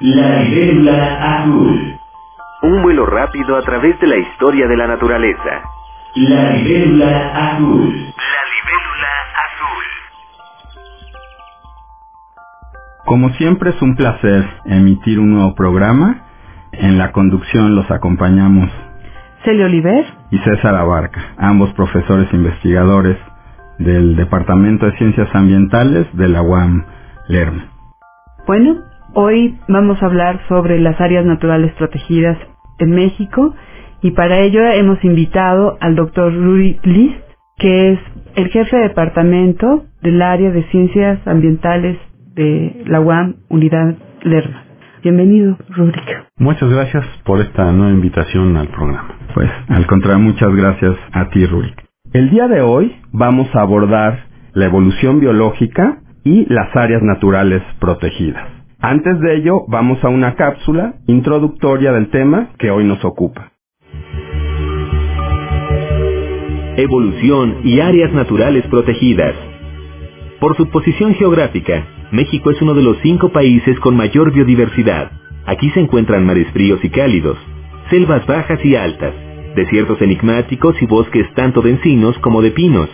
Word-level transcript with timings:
La 0.00 0.42
libélula 0.44 1.40
azul. 1.40 1.98
Un 2.62 2.82
vuelo 2.82 3.04
rápido 3.04 3.54
a 3.54 3.60
través 3.60 4.00
de 4.00 4.06
la 4.06 4.16
historia 4.16 4.66
de 4.66 4.74
la 4.74 4.86
naturaleza. 4.86 5.60
La 6.16 6.52
libélula 6.52 7.52
azul. 7.52 7.92
La 7.92 8.42
libélula 8.56 9.12
azul. 9.44 9.84
Como 13.04 13.28
siempre 13.34 13.70
es 13.70 13.82
un 13.82 13.94
placer 13.94 14.48
emitir 14.64 15.20
un 15.20 15.34
nuevo 15.34 15.54
programa. 15.54 16.22
En 16.72 16.96
la 16.96 17.12
conducción 17.12 17.74
los 17.74 17.90
acompañamos 17.90 18.70
Celio 19.44 19.66
Oliver. 19.66 20.06
y 20.30 20.38
César 20.38 20.76
Abarca, 20.76 21.34
ambos 21.36 21.74
profesores 21.74 22.32
investigadores 22.32 23.18
del 23.78 24.16
Departamento 24.16 24.86
de 24.86 24.96
Ciencias 24.96 25.28
Ambientales 25.34 26.06
de 26.14 26.28
la 26.28 26.40
UAM 26.40 26.86
Lerma. 27.28 27.66
Bueno, 28.46 28.89
hoy 29.14 29.56
vamos 29.68 30.02
a 30.02 30.06
hablar 30.06 30.40
sobre 30.48 30.78
las 30.80 31.00
áreas 31.00 31.24
naturales 31.24 31.72
protegidas 31.74 32.38
en 32.78 32.90
México 32.90 33.54
y 34.02 34.12
para 34.12 34.38
ello 34.38 34.62
hemos 34.64 35.02
invitado 35.04 35.76
al 35.80 35.94
doctor 35.94 36.34
Ruri 36.34 36.78
List, 36.84 37.20
que 37.58 37.92
es 37.92 37.98
el 38.36 38.48
jefe 38.48 38.76
de 38.76 38.82
departamento 38.88 39.84
del 40.02 40.22
área 40.22 40.50
de 40.50 40.62
ciencias 40.70 41.18
ambientales 41.26 41.98
de 42.34 42.82
la 42.86 43.00
UAM 43.00 43.36
Unidad 43.48 43.96
Lerma. 44.22 44.64
Bienvenido, 45.02 45.56
Rurik. 45.68 46.02
Muchas 46.38 46.70
gracias 46.70 47.04
por 47.24 47.40
esta 47.40 47.72
nueva 47.72 47.92
invitación 47.92 48.56
al 48.56 48.68
programa. 48.68 49.14
Pues, 49.34 49.50
al 49.68 49.86
contrario, 49.86 50.20
muchas 50.20 50.54
gracias 50.54 50.96
a 51.12 51.28
ti, 51.30 51.46
Rurik. 51.46 51.74
El 52.12 52.30
día 52.30 52.48
de 52.48 52.60
hoy 52.60 52.96
vamos 53.12 53.48
a 53.54 53.62
abordar 53.62 54.24
la 54.52 54.66
evolución 54.66 55.20
biológica 55.20 55.98
y 56.24 56.46
las 56.52 56.74
áreas 56.76 57.02
naturales 57.02 57.62
protegidas. 57.78 58.59
Antes 58.82 59.20
de 59.20 59.36
ello, 59.36 59.64
vamos 59.68 60.02
a 60.02 60.08
una 60.08 60.36
cápsula 60.36 60.94
introductoria 61.06 61.92
del 61.92 62.08
tema 62.08 62.48
que 62.58 62.70
hoy 62.70 62.84
nos 62.84 63.04
ocupa. 63.04 63.52
Evolución 66.78 67.58
y 67.62 67.80
áreas 67.80 68.10
naturales 68.14 68.66
protegidas. 68.68 69.34
Por 70.40 70.56
su 70.56 70.70
posición 70.70 71.14
geográfica, 71.14 71.86
México 72.10 72.50
es 72.50 72.62
uno 72.62 72.72
de 72.72 72.82
los 72.82 72.96
cinco 73.02 73.28
países 73.28 73.78
con 73.80 73.96
mayor 73.96 74.32
biodiversidad. 74.32 75.10
Aquí 75.44 75.68
se 75.70 75.80
encuentran 75.80 76.24
mares 76.24 76.50
fríos 76.52 76.82
y 76.82 76.88
cálidos, 76.88 77.36
selvas 77.90 78.26
bajas 78.26 78.64
y 78.64 78.76
altas, 78.76 79.12
desiertos 79.56 80.00
enigmáticos 80.00 80.80
y 80.80 80.86
bosques 80.86 81.30
tanto 81.34 81.60
de 81.60 81.72
encinos 81.72 82.16
como 82.20 82.40
de 82.40 82.50
pinos. 82.50 82.88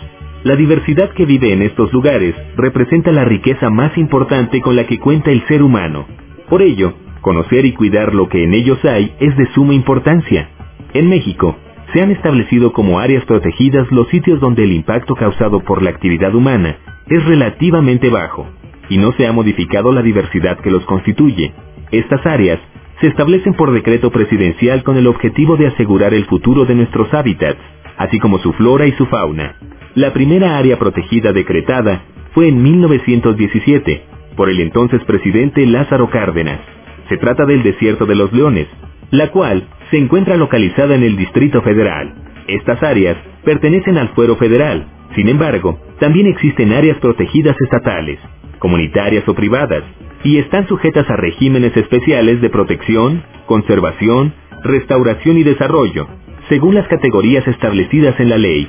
La 0.47 0.55
diversidad 0.55 1.11
que 1.11 1.27
vive 1.27 1.53
en 1.53 1.61
estos 1.61 1.93
lugares 1.93 2.33
representa 2.57 3.11
la 3.11 3.25
riqueza 3.25 3.69
más 3.69 3.99
importante 3.99 4.61
con 4.61 4.77
la 4.77 4.87
que 4.87 5.01
cuenta 5.01 5.33
el 5.33 5.45
ser 5.49 5.61
humano. 5.61 6.07
Por 6.49 6.63
ello, 6.63 6.95
conocer 7.21 7.65
y 7.67 7.73
cuidar 7.73 8.15
lo 8.15 8.29
que 8.29 8.45
en 8.45 8.55
ellos 8.55 8.79
hay 8.85 9.13
es 9.19 9.37
de 9.37 9.47
suma 9.55 9.75
importancia. 9.75 10.49
En 10.95 11.09
México, 11.09 11.57
se 11.93 12.01
han 12.01 12.13
establecido 12.13 12.73
como 12.73 13.01
áreas 13.01 13.25
protegidas 13.25 13.91
los 13.91 14.07
sitios 14.07 14.39
donde 14.39 14.63
el 14.63 14.71
impacto 14.71 15.17
causado 15.17 15.65
por 15.65 15.83
la 15.83 15.91
actividad 15.91 16.33
humana 16.33 16.77
es 17.09 17.25
relativamente 17.25 18.09
bajo 18.09 18.47
y 18.89 18.99
no 18.99 19.11
se 19.15 19.27
ha 19.27 19.33
modificado 19.33 19.91
la 19.91 20.03
diversidad 20.03 20.61
que 20.61 20.71
los 20.71 20.85
constituye. 20.85 21.55
Estas 21.91 22.25
áreas 22.25 22.61
se 23.01 23.09
establecen 23.09 23.55
por 23.55 23.73
decreto 23.73 24.13
presidencial 24.13 24.85
con 24.85 24.97
el 24.97 25.09
objetivo 25.09 25.57
de 25.57 25.67
asegurar 25.67 26.15
el 26.15 26.27
futuro 26.27 26.67
de 26.67 26.77
nuestros 26.77 27.13
hábitats, 27.13 27.59
así 27.97 28.21
como 28.21 28.39
su 28.39 28.53
flora 28.53 28.87
y 28.87 28.93
su 28.93 29.07
fauna. 29.07 29.57
La 29.97 30.13
primera 30.13 30.59
área 30.59 30.79
protegida 30.79 31.33
decretada 31.33 32.03
fue 32.35 32.49
en 32.49 32.63
1917 32.63 34.03
por 34.37 34.51
el 34.51 34.61
entonces 34.61 35.03
presidente 35.05 35.65
Lázaro 35.65 36.11
Cárdenas. 36.11 36.61
Se 37.09 37.17
trata 37.17 37.47
del 37.47 37.63
Desierto 37.63 38.05
de 38.05 38.15
los 38.15 38.31
Leones, 38.31 38.67
la 39.11 39.31
cual 39.31 39.67
se 39.91 39.97
encuentra 39.97 40.37
localizada 40.37 40.97
en 40.97 41.03
el 41.03 41.17
Distrito 41.17 41.63
Federal. 41.63 42.13
Estas 42.47 42.83
áreas 42.83 43.17
pertenecen 43.43 43.97
al 43.97 44.11
fuero 44.11 44.37
federal. 44.37 44.87
Sin 45.15 45.31
embargo, 45.31 45.81
también 45.99 46.27
existen 46.27 46.75
áreas 46.75 46.99
protegidas 46.99 47.57
estatales, 47.59 48.19
comunitarias 48.59 49.27
o 49.27 49.35
privadas, 49.35 49.83
y 50.23 50.37
están 50.37 50.69
sujetas 50.69 51.09
a 51.09 51.17
regímenes 51.17 51.75
especiales 51.75 52.43
de 52.43 52.51
protección, 52.51 53.23
conservación, 53.47 54.35
restauración 54.63 55.39
y 55.39 55.43
desarrollo, 55.43 56.07
según 56.51 56.75
las 56.75 56.87
categorías 56.87 57.49
establecidas 57.49 58.21
en 58.21 58.29
la 58.29 58.37
ley. 58.37 58.69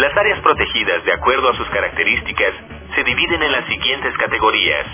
Las 0.00 0.16
áreas 0.16 0.40
protegidas, 0.40 1.04
de 1.04 1.12
acuerdo 1.12 1.50
a 1.50 1.56
sus 1.56 1.68
características, 1.68 2.54
se 2.94 3.04
dividen 3.04 3.42
en 3.42 3.52
las 3.52 3.66
siguientes 3.66 4.16
categorías. 4.16 4.86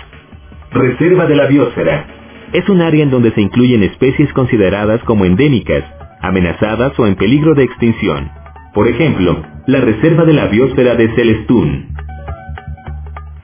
Reserva 0.71 1.25
de 1.25 1.35
la 1.35 1.45
biosfera. 1.45 2.05
Es 2.51 2.67
un 2.67 2.81
área 2.81 3.03
en 3.03 3.09
donde 3.09 3.31
se 3.31 3.39
incluyen 3.39 3.83
especies 3.83 4.33
consideradas 4.33 5.01
como 5.05 5.23
endémicas, 5.23 5.85
amenazadas 6.21 6.99
o 6.99 7.07
en 7.07 7.15
peligro 7.15 7.53
de 7.53 7.63
extinción. 7.63 8.29
Por 8.73 8.89
ejemplo, 8.89 9.41
la 9.65 9.79
Reserva 9.79 10.25
de 10.25 10.33
la 10.33 10.47
Biosfera 10.47 10.95
de 10.95 11.07
Celestún. 11.15 11.87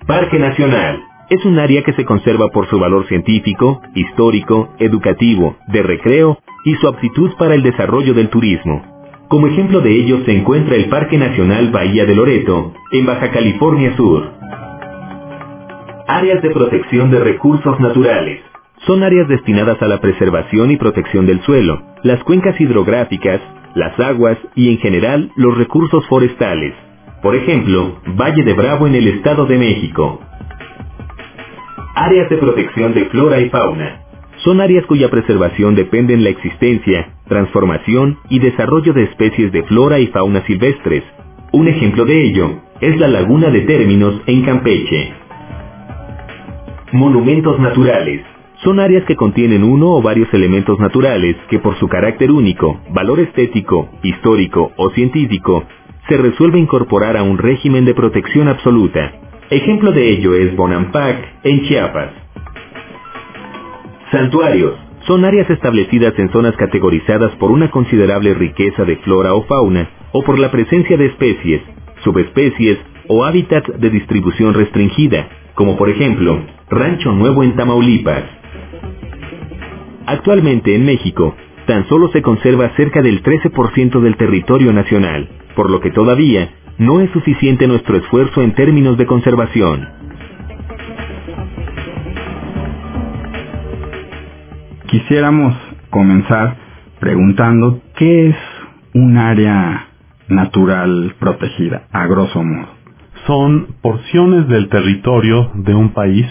Parque 0.06 0.40
Nacional. 0.40 1.02
Es 1.30 1.46
un 1.46 1.60
área 1.60 1.82
que 1.84 1.94
se 1.94 2.04
conserva 2.04 2.50
por 2.50 2.68
su 2.68 2.78
valor 2.78 3.08
científico, 3.08 3.82
histórico, 3.96 4.76
educativo, 4.80 5.56
de 5.68 5.82
recreo 5.82 6.40
y 6.66 6.76
su 6.76 6.90
aptitud 6.90 7.32
para 7.38 7.56
el 7.56 7.64
desarrollo 7.64 8.14
del 8.14 8.28
turismo. 8.28 8.93
Como 9.34 9.48
ejemplo 9.48 9.82
de 9.82 9.92
ello 9.92 10.20
se 10.26 10.32
encuentra 10.32 10.76
el 10.76 10.90
Parque 10.90 11.18
Nacional 11.18 11.72
Bahía 11.72 12.06
de 12.06 12.14
Loreto, 12.14 12.72
en 12.92 13.08
Baja 13.08 13.32
California 13.32 13.98
Sur. 13.98 14.32
Áreas 16.08 16.44
de 16.44 16.52
protección 16.52 17.10
de 17.10 17.18
recursos 17.18 17.80
naturales. 17.80 18.42
Son 18.86 19.02
áreas 19.02 19.28
destinadas 19.28 19.82
a 19.82 19.88
la 19.88 20.00
preservación 20.00 20.70
y 20.70 20.78
protección 20.78 21.26
del 21.26 21.42
suelo, 21.42 21.82
las 22.04 22.24
cuencas 22.26 22.62
hidrográficas, 22.62 23.42
las 23.74 24.00
aguas 24.00 24.38
y 24.54 24.70
en 24.70 24.78
general 24.78 25.32
los 25.36 25.58
recursos 25.58 26.06
forestales. 26.06 26.76
Por 27.24 27.34
ejemplo, 27.34 28.02
Valle 28.16 28.44
de 28.44 28.54
Bravo 28.54 28.86
en 28.86 28.94
el 28.94 29.08
Estado 29.08 29.48
de 29.48 29.58
México. 29.58 30.22
Áreas 31.96 32.30
de 32.30 32.38
protección 32.38 32.94
de 32.94 33.06
flora 33.06 33.40
y 33.40 33.50
fauna. 33.50 34.03
Son 34.44 34.60
áreas 34.60 34.86
cuya 34.86 35.10
preservación 35.10 35.74
depende 35.74 36.14
en 36.14 36.24
la 36.24 36.30
existencia, 36.30 37.14
transformación 37.30 38.18
y 38.30 38.40
desarrollo 38.40 38.92
de 38.92 39.04
especies 39.04 39.54
de 39.54 39.64
flora 39.64 40.00
y 40.00 40.08
fauna 40.08 40.46
silvestres. 40.46 41.04
Un 41.54 41.70
ejemplo 41.70 42.04
de 42.04 42.26
ello 42.26 42.60
es 42.82 43.00
la 43.00 43.08
Laguna 43.08 43.50
de 43.50 43.62
Términos 43.62 44.22
en 44.26 44.42
Campeche. 44.44 45.14
Monumentos 46.92 47.58
naturales. 47.60 48.22
Son 48.64 48.80
áreas 48.82 49.06
que 49.06 49.16
contienen 49.16 49.64
uno 49.64 49.92
o 49.92 50.02
varios 50.02 50.34
elementos 50.34 50.78
naturales 50.78 51.38
que 51.50 51.60
por 51.60 51.78
su 51.80 51.88
carácter 51.88 52.30
único, 52.30 52.82
valor 52.92 53.22
estético, 53.22 53.90
histórico 54.04 54.74
o 54.76 54.90
científico, 54.90 55.64
se 56.10 56.18
resuelve 56.18 56.60
incorporar 56.60 57.16
a 57.16 57.24
un 57.24 57.38
régimen 57.38 57.86
de 57.86 57.94
protección 57.94 58.50
absoluta. 58.50 59.14
Ejemplo 59.50 59.92
de 59.94 60.10
ello 60.10 60.34
es 60.34 60.54
Bonampak 60.56 61.44
en 61.44 61.62
Chiapas. 61.64 62.23
Santuarios. 64.14 64.76
Son 65.08 65.26
áreas 65.26 65.50
establecidas 65.50 66.14
en 66.20 66.30
zonas 66.30 66.56
categorizadas 66.56 67.32
por 67.38 67.50
una 67.50 67.72
considerable 67.72 68.36
riqueza 68.36 68.86
de 68.86 68.98
flora 68.98 69.34
o 69.34 69.42
fauna 69.46 69.90
o 70.12 70.24
por 70.24 70.38
la 70.38 70.52
presencia 70.52 70.96
de 70.98 71.08
especies, 71.08 71.64
subespecies 72.04 72.78
o 73.08 73.26
hábitats 73.26 73.68
de 73.80 73.90
distribución 73.90 74.54
restringida, 74.54 75.28
como 75.56 75.76
por 75.78 75.90
ejemplo 75.90 76.40
Rancho 76.70 77.12
Nuevo 77.12 77.44
en 77.44 77.56
Tamaulipas. 77.56 78.24
Actualmente 80.06 80.76
en 80.76 80.86
México, 80.86 81.36
tan 81.66 81.88
solo 81.88 82.10
se 82.10 82.22
conserva 82.22 82.70
cerca 82.76 83.02
del 83.02 83.24
13% 83.24 84.00
del 84.00 84.16
territorio 84.16 84.72
nacional, 84.74 85.28
por 85.56 85.72
lo 85.72 85.80
que 85.80 85.90
todavía 85.90 86.54
no 86.78 87.02
es 87.02 87.10
suficiente 87.10 87.68
nuestro 87.68 87.98
esfuerzo 87.98 88.44
en 88.44 88.54
términos 88.54 88.96
de 88.96 89.08
conservación. 89.08 89.90
Quisiéramos 94.94 95.56
comenzar 95.90 96.56
preguntando 97.00 97.82
qué 97.96 98.30
es 98.30 98.36
un 98.94 99.18
área 99.18 99.88
natural 100.28 101.16
protegida, 101.20 101.88
a 101.92 102.06
grosso 102.06 102.44
modo. 102.44 102.68
Son 103.26 103.70
porciones 103.82 104.48
del 104.50 104.70
territorio 104.70 105.50
de 105.56 105.74
un 105.74 105.96
país 105.96 106.28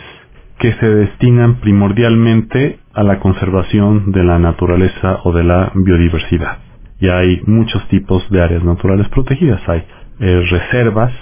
que 0.60 0.74
se 0.74 0.88
destinan 0.88 1.56
primordialmente 1.56 2.78
a 2.94 3.02
la 3.02 3.18
conservación 3.18 4.12
de 4.12 4.22
la 4.22 4.38
naturaleza 4.38 5.18
o 5.24 5.32
de 5.32 5.42
la 5.42 5.72
biodiversidad. 5.74 6.58
Y 7.00 7.08
hay 7.08 7.42
muchos 7.46 7.84
tipos 7.88 8.30
de 8.30 8.42
áreas 8.42 8.62
naturales 8.62 9.08
protegidas. 9.08 9.60
Hay 9.68 9.82
eh, 10.20 10.40
reservas, 10.48 11.12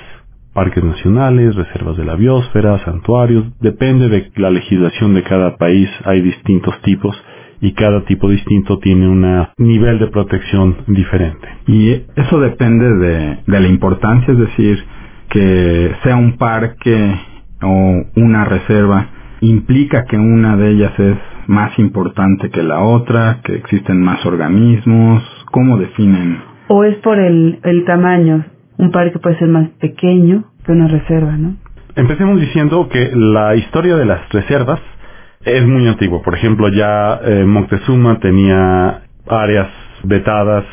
parques 0.52 0.84
nacionales, 0.84 1.54
reservas 1.54 1.96
de 1.96 2.04
la 2.04 2.16
biosfera, 2.16 2.84
santuarios. 2.84 3.46
Depende 3.60 4.10
de 4.10 4.30
la 4.36 4.50
legislación 4.50 5.14
de 5.14 5.22
cada 5.22 5.56
país. 5.56 5.88
Hay 6.04 6.20
distintos 6.20 6.78
tipos 6.82 7.16
y 7.60 7.72
cada 7.72 8.04
tipo 8.04 8.28
distinto 8.28 8.78
tiene 8.78 9.08
un 9.08 9.46
nivel 9.58 9.98
de 9.98 10.06
protección 10.08 10.76
diferente. 10.86 11.48
Y 11.66 11.90
eso 12.16 12.40
depende 12.40 12.94
de, 12.94 13.38
de 13.46 13.60
la 13.60 13.68
importancia, 13.68 14.32
es 14.32 14.38
decir, 14.38 14.82
que 15.28 15.92
sea 16.02 16.16
un 16.16 16.36
parque 16.36 17.14
o 17.62 18.02
una 18.16 18.44
reserva 18.44 19.08
implica 19.40 20.04
que 20.04 20.18
una 20.18 20.56
de 20.56 20.70
ellas 20.70 20.98
es 20.98 21.16
más 21.46 21.78
importante 21.78 22.50
que 22.50 22.62
la 22.62 22.80
otra, 22.80 23.40
que 23.42 23.54
existen 23.56 24.02
más 24.02 24.24
organismos, 24.26 25.22
¿cómo 25.50 25.78
definen? 25.78 26.38
O 26.68 26.84
es 26.84 26.96
por 26.98 27.18
el, 27.18 27.58
el 27.64 27.84
tamaño, 27.84 28.44
un 28.78 28.90
parque 28.90 29.18
puede 29.18 29.38
ser 29.38 29.48
más 29.48 29.68
pequeño 29.80 30.44
que 30.64 30.72
una 30.72 30.88
reserva, 30.88 31.36
¿no? 31.36 31.56
Empecemos 31.96 32.40
diciendo 32.40 32.88
que 32.88 33.10
la 33.14 33.56
historia 33.56 33.96
de 33.96 34.06
las 34.06 34.28
reservas 34.30 34.80
es 35.44 35.66
muy 35.66 35.86
antigua. 35.88 36.20
Por 36.22 36.34
ejemplo, 36.34 36.68
ya 36.68 37.20
eh, 37.24 37.44
Moctezuma 37.44 38.18
tenía 38.20 39.02
áreas 39.26 39.68
vetadas 40.02 40.64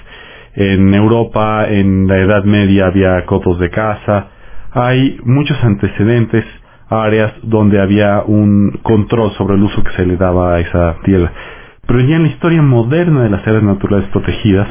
en 0.56 0.94
Europa, 0.94 1.68
en 1.70 2.08
la 2.08 2.18
Edad 2.18 2.44
Media 2.44 2.88
había 2.88 3.26
cotos 3.26 3.60
de 3.60 3.70
caza. 3.70 4.28
Hay 4.72 5.20
muchos 5.24 5.58
antecedentes, 5.64 6.44
áreas 6.90 7.34
donde 7.44 7.80
había 7.80 8.24
un 8.26 8.80
control 8.84 9.32
sobre 9.38 9.56
el 9.56 9.64
uso 9.64 9.84
que 9.84 9.92
se 9.92 10.06
le 10.06 10.18
daba 10.18 10.56
a 10.56 10.60
esa 10.60 10.98
tierra. 11.04 11.32
Pero 11.86 12.02
ya 12.02 12.18
en 12.18 12.24
la 12.24 12.30
historia 12.30 12.62
moderna 12.62 13.24
de 13.24 13.30
las 13.30 13.48
áreas 13.48 13.64
naturales 13.64 14.10
protegidas, 14.10 14.68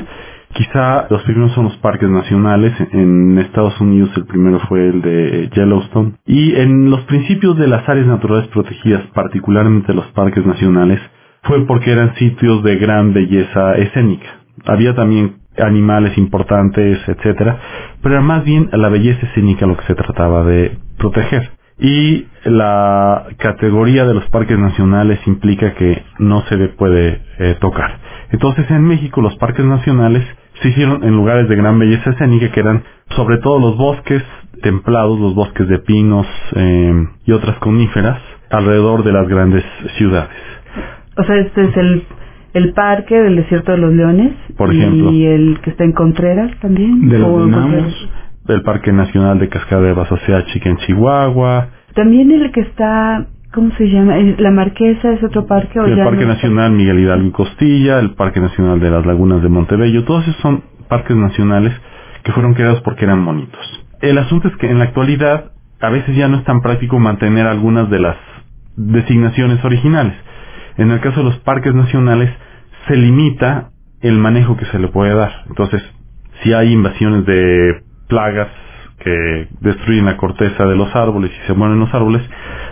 Quizá 0.56 1.06
los 1.10 1.22
primeros 1.24 1.52
son 1.52 1.64
los 1.64 1.76
parques 1.78 2.08
nacionales. 2.08 2.72
En 2.92 3.38
Estados 3.38 3.78
Unidos 3.78 4.10
el 4.16 4.24
primero 4.24 4.58
fue 4.60 4.88
el 4.88 5.02
de 5.02 5.50
Yellowstone. 5.54 6.14
Y 6.24 6.54
en 6.54 6.90
los 6.90 7.02
principios 7.02 7.58
de 7.58 7.66
las 7.66 7.86
áreas 7.86 8.06
naturales 8.06 8.48
protegidas, 8.48 9.02
particularmente 9.12 9.92
los 9.92 10.06
parques 10.12 10.46
nacionales, 10.46 10.98
fue 11.42 11.66
porque 11.66 11.92
eran 11.92 12.14
sitios 12.14 12.62
de 12.62 12.76
gran 12.76 13.12
belleza 13.12 13.74
escénica. 13.74 14.28
Había 14.64 14.94
también 14.94 15.36
animales 15.58 16.16
importantes, 16.16 17.06
etcétera, 17.06 17.58
pero 18.02 18.14
era 18.14 18.24
más 18.24 18.42
bien 18.42 18.70
la 18.72 18.88
belleza 18.88 19.26
escénica 19.26 19.66
lo 19.66 19.76
que 19.76 19.84
se 19.84 19.94
trataba 19.94 20.42
de 20.44 20.78
proteger. 20.96 21.50
Y 21.78 22.26
la 22.44 23.26
categoría 23.36 24.06
de 24.06 24.14
los 24.14 24.24
parques 24.30 24.58
nacionales 24.58 25.20
implica 25.26 25.74
que 25.74 26.02
no 26.18 26.40
se 26.46 26.56
le 26.56 26.68
puede 26.68 27.20
eh, 27.38 27.56
tocar. 27.60 27.98
Entonces 28.30 28.70
en 28.70 28.82
México 28.84 29.20
los 29.20 29.36
parques 29.36 29.64
nacionales 29.64 30.24
se 30.62 30.68
hicieron 30.68 31.04
en 31.04 31.14
lugares 31.14 31.48
de 31.48 31.56
gran 31.56 31.78
belleza 31.78 32.10
escénica 32.10 32.50
que 32.50 32.60
eran 32.60 32.82
sobre 33.10 33.38
todo 33.38 33.58
los 33.58 33.76
bosques 33.76 34.22
templados, 34.62 35.18
los 35.18 35.34
bosques 35.34 35.68
de 35.68 35.78
pinos 35.78 36.26
eh, 36.54 37.06
y 37.24 37.32
otras 37.32 37.58
coníferas 37.58 38.18
alrededor 38.50 39.04
de 39.04 39.12
las 39.12 39.28
grandes 39.28 39.64
ciudades. 39.96 40.36
O 41.16 41.24
sea, 41.24 41.36
este 41.36 41.64
es 41.64 41.76
el, 41.76 42.04
el 42.54 42.72
parque 42.72 43.16
del 43.16 43.36
desierto 43.36 43.72
de 43.72 43.78
los 43.78 43.92
leones. 43.92 44.32
Por 44.56 44.72
ejemplo. 44.72 45.12
Y 45.12 45.26
el 45.26 45.60
que 45.62 45.70
está 45.70 45.84
en 45.84 45.92
Contreras 45.92 46.52
también. 46.60 47.08
De 47.08 47.18
los 47.18 47.44
Dinamos. 47.44 48.10
El 48.48 48.62
Parque 48.62 48.92
Nacional 48.92 49.40
de 49.40 49.48
Cascada 49.48 49.82
de 49.82 49.92
Basaseachica 49.92 50.70
en 50.70 50.76
Chihuahua, 50.76 51.68
También 51.94 52.30
el 52.30 52.52
que 52.52 52.60
está, 52.60 53.26
¿cómo 53.56 53.72
se 53.76 53.86
llama? 53.88 54.18
¿Es- 54.18 54.38
¿La 54.38 54.52
Marquesa 54.52 55.12
es 55.14 55.22
otro 55.24 55.46
parque? 55.46 55.80
o 55.80 55.86
el 55.86 55.96
ya 55.96 56.04
Parque 56.04 56.22
no? 56.26 56.34
Nacional 56.34 56.70
Miguel 56.72 57.00
Hidalgo 57.00 57.26
y 57.26 57.32
Costilla, 57.32 57.98
el 57.98 58.14
Parque 58.14 58.40
Nacional 58.40 58.78
de 58.78 58.90
las 58.90 59.04
Lagunas 59.06 59.42
de 59.42 59.48
Montebello, 59.48 60.04
todos 60.04 60.22
esos 60.28 60.40
son 60.42 60.62
parques 60.88 61.16
nacionales 61.16 61.72
que 62.22 62.32
fueron 62.32 62.54
creados 62.54 62.80
porque 62.82 63.04
eran 63.06 63.24
bonitos. 63.24 63.60
El 64.02 64.18
asunto 64.18 64.48
es 64.48 64.56
que 64.58 64.70
en 64.70 64.78
la 64.78 64.84
actualidad 64.84 65.52
a 65.80 65.90
veces 65.90 66.14
ya 66.16 66.28
no 66.28 66.36
es 66.36 66.44
tan 66.44 66.60
práctico 66.62 66.98
mantener 67.00 67.46
algunas 67.48 67.90
de 67.90 67.98
las 67.98 68.16
designaciones 68.76 69.64
originales. 69.64 70.14
En 70.76 70.90
el 70.90 71.00
caso 71.00 71.20
de 71.20 71.24
los 71.24 71.38
parques 71.38 71.74
nacionales 71.74 72.30
se 72.86 72.96
limita 72.96 73.70
el 74.02 74.18
manejo 74.18 74.56
que 74.56 74.66
se 74.66 74.78
le 74.78 74.88
puede 74.88 75.14
dar. 75.14 75.32
Entonces, 75.48 75.82
si 76.42 76.52
hay 76.52 76.72
invasiones 76.72 77.24
de 77.26 77.82
plagas 78.08 78.48
que 78.98 79.48
destruyen 79.60 80.06
la 80.06 80.16
corteza 80.16 80.64
de 80.66 80.76
los 80.76 80.94
árboles 80.94 81.30
y 81.30 81.46
se 81.46 81.54
mueren 81.54 81.78
los 81.78 81.92
árboles, 81.94 82.22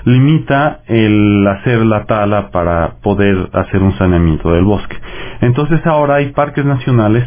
limita 0.04 0.80
el 0.86 1.46
hacer 1.46 1.84
la 1.86 2.04
tala 2.04 2.50
para 2.50 2.96
poder 3.02 3.50
hacer 3.52 3.82
un 3.82 3.96
saneamiento 3.98 4.52
del 4.52 4.64
bosque. 4.64 4.96
Entonces 5.40 5.84
ahora 5.86 6.16
hay 6.16 6.32
parques 6.32 6.64
nacionales 6.64 7.24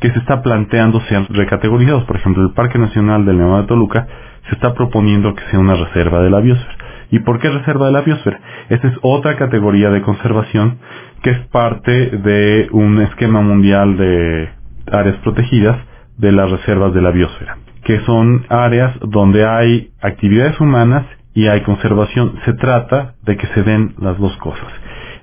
que 0.00 0.10
se 0.10 0.18
está 0.18 0.42
planteando 0.42 1.00
sean 1.02 1.26
recategorizados. 1.28 2.04
Por 2.04 2.16
ejemplo, 2.16 2.42
el 2.42 2.54
Parque 2.54 2.78
Nacional 2.78 3.26
del 3.26 3.38
Nevado 3.38 3.62
de 3.62 3.68
Toluca 3.68 4.06
se 4.48 4.54
está 4.54 4.74
proponiendo 4.74 5.34
que 5.34 5.44
sea 5.50 5.58
una 5.58 5.76
reserva 5.76 6.22
de 6.22 6.30
la 6.30 6.40
biosfera. 6.40 6.76
¿Y 7.10 7.18
por 7.20 7.40
qué 7.40 7.50
reserva 7.50 7.86
de 7.86 7.92
la 7.92 8.00
biosfera? 8.02 8.40
Esta 8.68 8.88
es 8.88 8.94
otra 9.02 9.36
categoría 9.36 9.90
de 9.90 10.00
conservación 10.00 10.78
que 11.22 11.30
es 11.30 11.38
parte 11.48 11.92
de 11.92 12.68
un 12.72 13.00
esquema 13.02 13.42
mundial 13.42 13.96
de 13.96 14.48
áreas 14.90 15.16
protegidas 15.18 15.76
de 16.16 16.32
las 16.32 16.50
reservas 16.50 16.94
de 16.94 17.02
la 17.02 17.10
biosfera, 17.10 17.58
que 17.90 18.06
son 18.06 18.46
áreas 18.48 18.94
donde 19.00 19.44
hay 19.44 19.90
actividades 20.00 20.60
humanas 20.60 21.06
y 21.34 21.48
hay 21.48 21.62
conservación. 21.62 22.34
Se 22.44 22.52
trata 22.52 23.14
de 23.24 23.36
que 23.36 23.48
se 23.48 23.64
den 23.64 23.96
las 23.98 24.16
dos 24.16 24.36
cosas. 24.36 24.68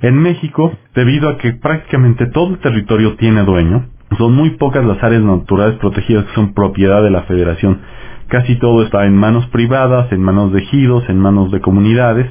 En 0.02 0.16
México, 0.16 0.74
debido 0.94 1.30
a 1.30 1.38
que 1.38 1.54
prácticamente 1.54 2.26
todo 2.26 2.50
el 2.50 2.60
territorio 2.60 3.16
tiene 3.16 3.44
dueño, 3.44 3.86
son 4.18 4.36
muy 4.36 4.50
pocas 4.58 4.84
las 4.84 5.02
áreas 5.02 5.24
naturales 5.24 5.80
protegidas 5.80 6.26
que 6.26 6.34
son 6.34 6.54
propiedad 6.54 7.02
de 7.02 7.10
la 7.10 7.22
federación. 7.22 7.80
Casi 8.28 8.58
todo 8.58 8.84
está 8.84 9.06
en 9.06 9.16
manos 9.16 9.48
privadas, 9.48 10.12
en 10.12 10.22
manos 10.22 10.52
de 10.52 10.60
ejidos, 10.60 11.08
en 11.08 11.20
manos 11.20 11.50
de 11.52 11.62
comunidades, 11.62 12.30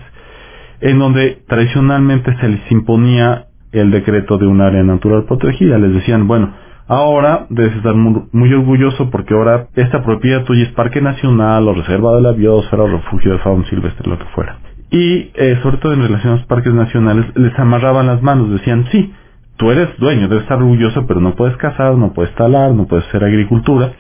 en 0.83 0.99
donde 0.99 1.45
tradicionalmente 1.49 2.37
se 2.43 2.49
les 2.51 2.71
imponía 2.71 3.47
el 3.73 3.91
decreto 3.91 4.37
de 4.37 4.47
un 4.47 4.61
área 4.61 4.83
natural 4.83 5.25
protegida. 5.25 5.79
Les 5.79 5.95
decían, 5.95 6.29
bueno, 6.29 6.53
ahora 6.89 7.47
debes 7.51 7.77
estar 7.77 7.95
muy, 7.95 8.53
orgulloso 8.53 9.11
porque 9.11 9.35
ahora 9.35 9.69
esta 9.75 10.03
propiedad 10.03 10.45
tuya 10.45 10.65
es 10.65 10.73
parque 10.73 11.01
nacional 11.01 11.67
o 11.69 11.75
reserva 11.75 12.15
de 12.17 12.23
la 12.23 12.33
biosfera 12.33 12.85
o 12.85 12.89
refugio 12.89 13.33
de 13.33 13.39
fauna 13.39 13.69
silvestre, 13.69 14.09
lo 14.09 14.19
que 14.19 14.25
fuera. 14.27 14.59
Y 14.91 15.31
eh, 15.35 15.59
sobre 15.63 15.79
todo 15.79 15.93
en 15.93 16.03
relación 16.03 16.35
a 16.35 16.37
los 16.37 16.47
parques 16.47 16.73
nacionales, 16.73 17.27
les 17.35 17.59
amarraban 17.59 18.07
las 18.07 18.23
manos, 18.23 18.51
decían, 18.51 18.87
sí, 18.93 19.13
tú 19.57 19.71
eres 19.71 19.89
dueño, 19.99 20.29
debes 20.29 20.45
estar 20.45 20.59
orgulloso, 20.59 21.07
pero 21.07 21.21
no 21.21 21.35
puedes 21.35 21.57
cazar, 21.57 21.95
no 21.97 22.13
puedes 22.13 22.35
talar, 22.37 22.73
no 22.73 22.87
puedes 22.87 23.07
hacer 23.09 23.25
agricultura, 23.25 23.93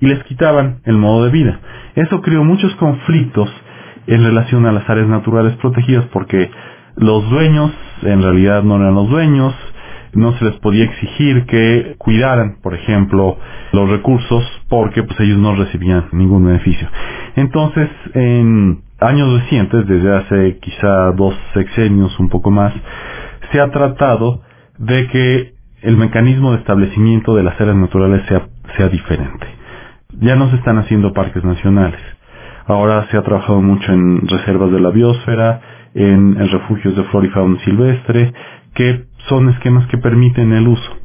y 0.00 0.06
les 0.06 0.22
quitaban 0.24 0.80
el 0.84 0.96
modo 0.96 1.24
de 1.24 1.30
vida. 1.30 1.60
Eso 1.94 2.20
creó 2.22 2.42
muchos 2.42 2.74
conflictos 2.74 3.48
en 4.08 4.24
relación 4.24 4.66
a 4.66 4.72
las 4.72 4.88
áreas 4.90 5.06
naturales 5.06 5.54
protegidas 5.56 6.06
porque 6.12 6.50
los 6.96 7.28
dueños 7.30 7.70
en 8.02 8.20
realidad 8.20 8.64
no 8.64 8.76
eran 8.76 8.94
los 8.94 9.08
dueños, 9.08 9.54
no 10.12 10.36
se 10.38 10.44
les 10.44 10.56
podía 10.56 10.84
exigir 10.84 11.46
que 11.46 11.94
cuidaran, 11.98 12.56
por 12.62 12.74
ejemplo, 12.74 13.38
los 13.72 13.90
recursos 13.90 14.44
porque 14.68 15.02
pues 15.02 15.18
ellos 15.20 15.38
no 15.38 15.54
recibían 15.54 16.06
ningún 16.12 16.44
beneficio. 16.44 16.88
Entonces, 17.36 17.88
en 18.14 18.82
años 19.00 19.40
recientes, 19.40 19.86
desde 19.86 20.16
hace 20.16 20.58
quizá 20.58 21.12
dos 21.12 21.34
sexenios, 21.54 22.18
un 22.20 22.28
poco 22.28 22.50
más, 22.50 22.72
se 23.50 23.60
ha 23.60 23.70
tratado 23.70 24.42
de 24.78 25.08
que 25.08 25.54
el 25.82 25.96
mecanismo 25.96 26.52
de 26.52 26.58
establecimiento 26.58 27.34
de 27.34 27.42
las 27.42 27.60
áreas 27.60 27.76
naturales 27.76 28.22
sea, 28.28 28.48
sea 28.76 28.88
diferente. 28.88 29.46
Ya 30.20 30.36
no 30.36 30.50
se 30.50 30.56
están 30.56 30.78
haciendo 30.78 31.12
parques 31.12 31.42
nacionales. 31.42 32.00
Ahora 32.66 33.08
se 33.10 33.16
ha 33.16 33.22
trabajado 33.22 33.60
mucho 33.60 33.92
en 33.92 34.26
reservas 34.28 34.70
de 34.70 34.80
la 34.80 34.90
biosfera, 34.90 35.60
en, 35.94 36.40
en 36.40 36.48
refugios 36.48 36.96
de 36.96 37.02
flora 37.04 37.26
y 37.26 37.30
fauna 37.30 37.58
silvestre, 37.64 38.32
que 38.74 39.04
son 39.28 39.48
esquemas 39.50 39.86
que 39.88 39.98
permiten 39.98 40.52
el 40.52 40.68
uso. 40.68 40.96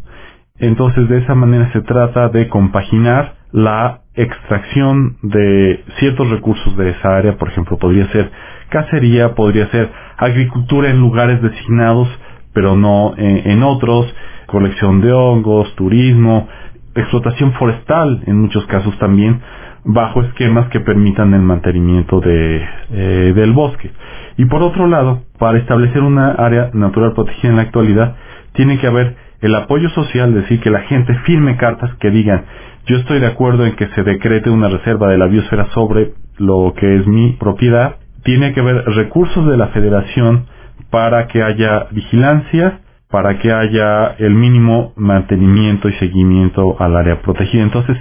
Entonces, 0.59 1.07
de 1.07 1.19
esa 1.19 1.35
manera 1.35 1.71
se 1.71 1.81
trata 1.81 2.29
de 2.29 2.47
compaginar 2.49 3.35
la 3.51 4.01
extracción 4.15 5.17
de 5.21 5.83
ciertos 5.99 6.29
recursos 6.29 6.75
de 6.77 6.89
esa 6.89 7.15
área, 7.15 7.37
por 7.37 7.49
ejemplo, 7.49 7.77
podría 7.77 8.07
ser 8.11 8.31
cacería, 8.69 9.35
podría 9.35 9.67
ser 9.69 9.91
agricultura 10.17 10.89
en 10.89 10.99
lugares 10.99 11.41
designados, 11.41 12.09
pero 12.53 12.75
no 12.75 13.13
en 13.17 13.61
otros, 13.63 14.13
colección 14.47 15.01
de 15.01 15.13
hongos, 15.13 15.73
turismo, 15.75 16.47
explotación 16.95 17.53
forestal 17.53 18.23
en 18.25 18.41
muchos 18.41 18.65
casos 18.65 18.97
también, 18.97 19.39
bajo 19.89 20.21
esquemas 20.21 20.67
que 20.67 20.81
permitan 20.81 21.33
el 21.33 21.41
mantenimiento 21.41 22.19
de, 22.19 22.61
eh, 22.91 23.33
del 23.33 23.53
bosque. 23.53 23.89
Y 24.35 24.45
por 24.45 24.61
otro 24.61 24.85
lado, 24.85 25.23
para 25.39 25.57
establecer 25.57 26.03
una 26.03 26.31
área 26.31 26.71
natural 26.73 27.13
protegida 27.13 27.49
en 27.49 27.55
la 27.55 27.61
actualidad, 27.63 28.15
tiene 28.53 28.79
que 28.79 28.87
haber 28.87 29.15
el 29.39 29.55
apoyo 29.55 29.89
social, 29.89 30.29
es 30.29 30.43
decir, 30.43 30.59
que 30.59 30.71
la 30.71 30.81
gente 30.81 31.13
firme 31.25 31.55
cartas 31.55 31.89
que 31.99 32.11
digan, 32.11 32.45
yo 32.85 32.97
estoy 32.97 33.19
de 33.19 33.27
acuerdo 33.27 33.65
en 33.65 33.75
que 33.75 33.87
se 33.87 34.03
decrete 34.03 34.49
una 34.49 34.67
reserva 34.67 35.07
de 35.07 35.17
la 35.17 35.27
biosfera 35.27 35.67
sobre 35.73 36.13
lo 36.37 36.73
que 36.75 36.97
es 36.97 37.07
mi 37.07 37.33
propiedad, 37.39 37.95
tiene 38.23 38.53
que 38.53 38.59
haber 38.59 38.83
recursos 38.87 39.47
de 39.47 39.55
la 39.55 39.67
federación 39.67 40.47
para 40.89 41.27
que 41.27 41.43
haya 41.43 41.87
vigilancia, 41.91 42.81
para 43.09 43.39
que 43.39 43.53
haya 43.53 44.15
el 44.17 44.33
mínimo 44.35 44.91
mantenimiento 44.97 45.87
y 45.87 45.93
seguimiento 45.93 46.75
al 46.77 46.97
área 46.97 47.21
protegida. 47.21 47.63
Entonces, 47.63 47.97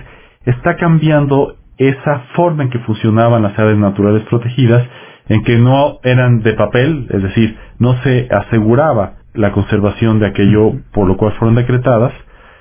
está 0.46 0.76
cambiando 0.76 1.54
esa 1.78 2.20
forma 2.34 2.64
en 2.64 2.70
que 2.70 2.78
funcionaban 2.80 3.42
las 3.42 3.58
áreas 3.58 3.78
naturales 3.78 4.22
protegidas, 4.28 4.86
en 5.28 5.42
que 5.42 5.58
no 5.58 5.98
eran 6.02 6.40
de 6.42 6.54
papel, 6.54 7.06
es 7.10 7.22
decir, 7.22 7.56
no 7.78 7.94
se 8.02 8.28
aseguraba 8.30 9.14
la 9.34 9.52
conservación 9.52 10.18
de 10.18 10.26
aquello 10.26 10.72
por 10.92 11.06
lo 11.06 11.16
cual 11.16 11.32
fueron 11.32 11.56
decretadas, 11.56 12.12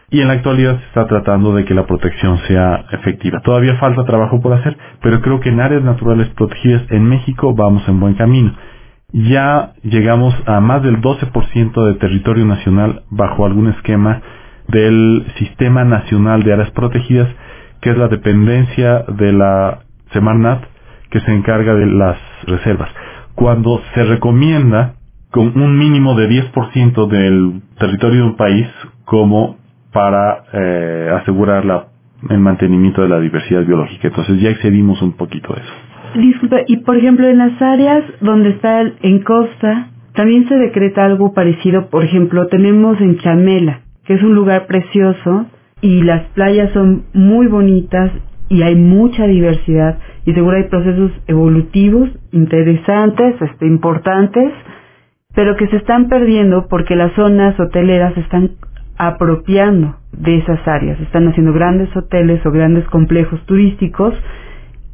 y 0.09 0.21
en 0.21 0.27
la 0.27 0.35
actualidad 0.35 0.77
se 0.79 0.85
está 0.85 1.07
tratando 1.07 1.53
de 1.53 1.65
que 1.65 1.73
la 1.73 1.87
protección 1.87 2.37
sea 2.47 2.85
efectiva. 2.91 3.41
Todavía 3.41 3.75
falta 3.77 4.05
trabajo 4.05 4.39
por 4.39 4.53
hacer, 4.53 4.77
pero 5.01 5.21
creo 5.21 5.39
que 5.39 5.49
en 5.49 5.59
áreas 5.59 5.83
naturales 5.83 6.27
protegidas 6.29 6.83
en 6.91 7.05
México 7.05 7.55
vamos 7.55 7.87
en 7.87 7.99
buen 7.99 8.13
camino. 8.15 8.53
ya 9.11 9.73
llegamos 9.83 10.35
a 10.45 10.59
más 10.59 10.83
del 10.83 10.99
12% 10.99 11.85
de 11.85 11.93
territorio 11.95 12.43
nacional 12.45 13.03
bajo 13.09 13.45
algún 13.45 13.67
esquema 13.67 14.21
del 14.67 15.25
Sistema 15.37 15.85
Nacional 15.85 16.43
de 16.43 16.53
Áreas 16.53 16.71
Protegidas, 16.71 17.29
que 17.85 17.91
es 17.91 17.97
la 17.99 18.07
dependencia 18.07 19.05
de 19.09 19.31
la 19.31 19.81
Semarnat 20.11 20.63
que 21.11 21.19
se 21.19 21.31
encarga 21.31 21.75
de 21.75 21.85
las 21.85 22.17
reservas. 22.47 22.89
Cuando 23.35 23.79
se 23.93 24.03
recomienda 24.05 24.95
con 25.29 25.55
un 25.61 25.77
mínimo 25.77 26.15
de 26.15 26.27
10% 26.27 27.07
del 27.07 27.61
territorio 27.77 28.21
de 28.21 28.27
un 28.29 28.37
país 28.37 28.65
como 29.03 29.57
para 29.93 30.45
eh, 30.51 31.11
asegurar 31.21 31.63
la, 31.63 31.89
el 32.27 32.39
mantenimiento 32.39 33.03
de 33.03 33.09
la 33.09 33.19
diversidad 33.19 33.63
biológica. 33.63 34.07
Entonces 34.07 34.41
ya 34.41 34.49
excedimos 34.49 34.99
un 35.03 35.11
poquito 35.11 35.55
eso. 35.55 36.19
Disculpa, 36.19 36.61
y 36.65 36.77
por 36.77 36.97
ejemplo 36.97 37.27
en 37.27 37.37
las 37.37 37.61
áreas 37.61 38.03
donde 38.19 38.49
está 38.49 38.81
en 38.81 39.19
costa, 39.19 39.89
también 40.15 40.49
se 40.49 40.55
decreta 40.55 41.05
algo 41.05 41.35
parecido. 41.35 41.91
Por 41.91 42.03
ejemplo, 42.03 42.47
tenemos 42.47 42.99
en 42.99 43.19
Chamela, 43.19 43.81
que 44.05 44.15
es 44.15 44.23
un 44.23 44.33
lugar 44.33 44.65
precioso 44.65 45.45
y 45.85 46.01
las 46.01 46.23
playas 46.29 46.71
son 46.73 47.03
muy 47.13 47.45
bonitas 47.45 48.11
y 48.49 48.63
hay 48.63 48.75
mucha 48.75 49.27
diversidad 49.27 49.99
y 50.25 50.33
seguro 50.33 50.57
hay 50.57 50.63
procesos 50.63 51.11
evolutivos 51.27 52.09
interesantes, 52.31 53.39
este, 53.39 53.67
importantes, 53.67 54.51
pero 55.35 55.55
que 55.55 55.67
se 55.67 55.75
están 55.75 56.09
perdiendo 56.09 56.67
porque 56.69 56.95
las 56.95 57.13
zonas 57.13 57.59
hoteleras 57.59 58.17
están 58.17 58.53
apropiando 58.97 59.97
de 60.11 60.37
esas 60.37 60.67
áreas, 60.67 60.99
están 61.01 61.27
haciendo 61.27 61.53
grandes 61.53 61.95
hoteles 61.95 62.43
o 62.47 62.51
grandes 62.51 62.85
complejos 62.85 63.39
turísticos 63.45 64.15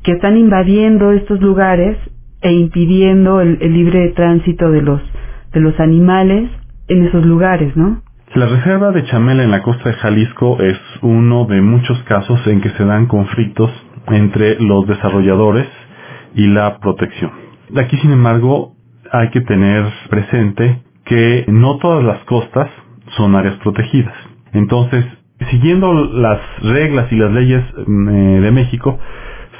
que 0.03 0.12
están 0.12 0.36
invadiendo 0.36 1.13
estos 1.13 1.39
lugares 1.39 1.98
e 2.41 2.51
impidiendo 2.51 3.39
el, 3.39 3.60
el 3.62 3.71
libre 3.71 4.10
tránsito 4.10 4.69
de 4.69 4.81
los 4.81 5.01
de 5.53 5.62
los 5.62 5.79
animales 5.79 6.50
en 6.89 7.05
esos 7.05 7.25
lugares, 7.25 7.77
¿no? 7.77 8.01
La 8.33 8.45
reserva 8.45 8.91
de 8.91 9.03
Chamela 9.03 9.43
en 9.43 9.51
la 9.51 9.61
costa 9.61 9.89
de 9.89 9.95
Jalisco 9.95 10.57
es 10.61 10.79
uno 11.01 11.43
de 11.47 11.61
muchos 11.61 12.01
casos 12.03 12.39
en 12.47 12.61
que 12.61 12.69
se 12.69 12.85
dan 12.85 13.07
conflictos 13.07 13.69
entre 14.07 14.57
los 14.61 14.88
desarrolladores 14.88 15.67
y 16.33 16.47
la 16.47 16.79
protección. 16.79 17.29
Aquí, 17.75 17.97
sin 17.97 18.13
embargo, 18.13 18.73
hay 19.11 19.31
que 19.31 19.41
tener 19.41 19.83
presente 20.09 20.81
que 21.03 21.43
no 21.50 21.77
todas 21.79 22.05
las 22.05 22.23
costas 22.23 22.69
son 23.17 23.35
áreas 23.35 23.57
protegidas. 23.57 24.15
Entonces, 24.53 25.03
siguiendo 25.50 25.93
las 25.93 26.39
reglas 26.61 27.11
y 27.11 27.17
las 27.17 27.33
leyes 27.33 27.65
mm, 27.85 28.09
eh, 28.09 28.39
de 28.39 28.51
México, 28.51 28.97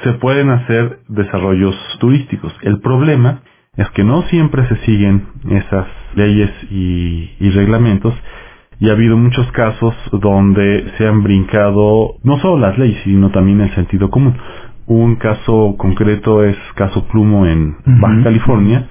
se 0.02 0.14
pueden 0.14 0.48
hacer 0.48 1.00
desarrollos 1.08 1.76
turísticos. 2.00 2.54
El 2.62 2.80
problema 2.80 3.42
es 3.76 3.90
que 3.90 4.02
no 4.02 4.22
siempre 4.22 4.66
se 4.66 4.76
siguen 4.86 5.26
esas 5.50 5.86
leyes 6.14 6.50
y, 6.70 7.32
y 7.38 7.50
reglamentos 7.50 8.14
y 8.82 8.90
ha 8.90 8.94
habido 8.94 9.16
muchos 9.16 9.46
casos 9.52 9.94
donde 10.10 10.90
se 10.98 11.06
han 11.06 11.22
brincado 11.22 12.16
no 12.24 12.38
solo 12.40 12.58
las 12.58 12.76
leyes, 12.76 13.00
sino 13.04 13.30
también 13.30 13.60
el 13.60 13.72
sentido 13.76 14.10
común. 14.10 14.36
Un 14.86 15.14
caso 15.14 15.76
concreto 15.78 16.42
es 16.42 16.56
caso 16.74 17.06
Plumo 17.06 17.46
en 17.46 17.76
Baja 17.86 18.24
California, 18.24 18.88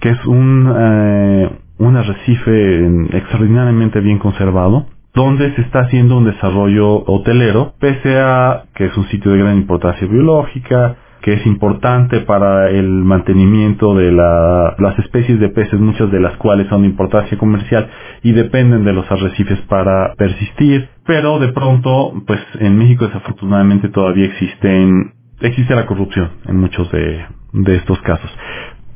que 0.00 0.08
es 0.08 0.24
un, 0.24 0.74
eh, 0.74 1.50
un 1.76 1.96
arrecife 1.96 2.86
extraordinariamente 3.14 4.00
bien 4.00 4.18
conservado, 4.18 4.86
donde 5.14 5.54
se 5.54 5.60
está 5.60 5.80
haciendo 5.80 6.16
un 6.16 6.24
desarrollo 6.24 7.04
hotelero, 7.06 7.74
pese 7.78 8.18
a 8.18 8.62
que 8.74 8.86
es 8.86 8.96
un 8.96 9.04
sitio 9.08 9.32
de 9.32 9.38
gran 9.40 9.58
importancia 9.58 10.08
biológica, 10.08 10.96
que 11.22 11.34
es 11.34 11.46
importante 11.46 12.20
para 12.20 12.70
el 12.70 12.88
mantenimiento 12.88 13.94
de 13.94 14.12
la, 14.12 14.74
las 14.78 14.98
especies 14.98 15.40
de 15.40 15.48
peces, 15.48 15.80
muchas 15.80 16.10
de 16.10 16.20
las 16.20 16.36
cuales 16.36 16.68
son 16.68 16.82
de 16.82 16.88
importancia 16.88 17.36
comercial 17.38 17.88
y 18.22 18.32
dependen 18.32 18.84
de 18.84 18.92
los 18.92 19.10
arrecifes 19.10 19.60
para 19.62 20.14
persistir, 20.14 20.88
pero 21.04 21.38
de 21.38 21.48
pronto, 21.48 22.12
pues 22.26 22.40
en 22.60 22.78
México 22.78 23.06
desafortunadamente 23.06 23.88
todavía 23.88 24.26
existen, 24.26 25.14
existe 25.40 25.74
la 25.74 25.86
corrupción 25.86 26.30
en 26.46 26.60
muchos 26.60 26.90
de, 26.92 27.24
de 27.52 27.76
estos 27.76 28.00
casos. 28.02 28.30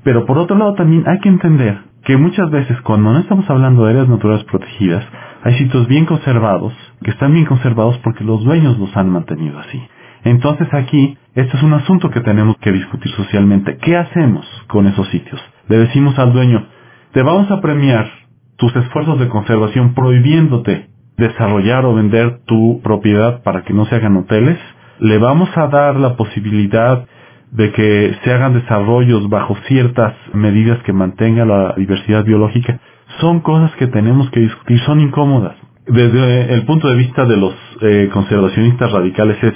Pero 0.05 0.25
por 0.27 0.39
otro 0.39 0.57
lado 0.57 0.75
también 0.75 1.05
hay 1.07 1.19
que 1.21 1.29
entender 1.29 1.79
que 2.05 2.17
muchas 2.17 2.51
veces 2.51 2.81
cuando 2.83 3.13
no 3.13 3.19
estamos 3.19 3.49
hablando 3.51 3.85
de 3.85 3.91
áreas 3.91 4.09
naturales 4.09 4.45
protegidas, 4.45 5.05
hay 5.43 5.55
sitios 5.55 5.87
bien 5.89 6.07
conservados, 6.07 6.73
que 7.03 7.11
están 7.11 7.33
bien 7.33 7.47
conservados 7.47 7.99
porque 7.99 8.25
los 8.25 8.45
dueños 8.45 8.79
los 8.79 8.95
han 8.97 9.11
mantenido 9.11 9.59
así. 9.59 9.83
Entonces 10.25 10.69
aquí, 10.73 11.17
este 11.35 11.57
es 11.57 11.63
un 11.63 11.73
asunto 11.73 12.11
que 12.11 12.21
tenemos 12.21 12.57
que 12.59 12.73
discutir 12.73 13.11
socialmente. 13.13 13.79
¿Qué 13.79 13.97
hacemos 13.97 14.47
con 14.69 14.87
esos 14.87 15.09
sitios? 15.09 15.41
Le 15.69 15.79
decimos 15.79 16.19
al 16.19 16.33
dueño, 16.33 16.67
te 17.13 17.23
vamos 17.23 17.51
a 17.51 17.61
premiar 17.61 18.11
tus 18.57 18.75
esfuerzos 18.77 19.19
de 19.19 19.29
conservación 19.29 19.95
prohibiéndote 19.95 20.91
desarrollar 21.17 21.85
o 21.85 21.95
vender 21.95 22.41
tu 22.47 22.81
propiedad 22.83 23.43
para 23.43 23.63
que 23.63 23.75
no 23.75 23.87
se 23.87 23.95
hagan 23.95 24.17
hoteles. 24.17 24.59
Le 24.99 25.19
vamos 25.19 25.51
a 25.57 25.69
dar 25.69 25.97
la 25.97 26.17
posibilidad 26.17 27.07
de 27.53 27.73
que 27.73 28.17
se 28.23 28.33
hagan 28.33 28.55
desarrollos 28.55 29.29
bajo 29.29 29.57
ciertas 29.67 30.15
medidas 30.33 30.83
que 30.83 30.93
mantengan 30.93 31.49
la 31.49 31.75
diversidad 31.77 32.25
biológica. 32.25 32.81
Son 33.21 33.41
cosas 33.41 33.75
que 33.77 33.87
tenemos 33.87 34.31
que 34.31 34.41
discutir, 34.41 34.79
son 34.81 35.01
incómodas. 35.01 35.57
Desde 35.87 36.55
el 36.55 36.65
punto 36.65 36.89
de 36.89 36.97
vista 36.97 37.25
de 37.25 37.37
los 37.37 37.55
eh, 37.81 38.09
conservacionistas 38.13 38.93
radicales 38.93 39.43
es 39.43 39.55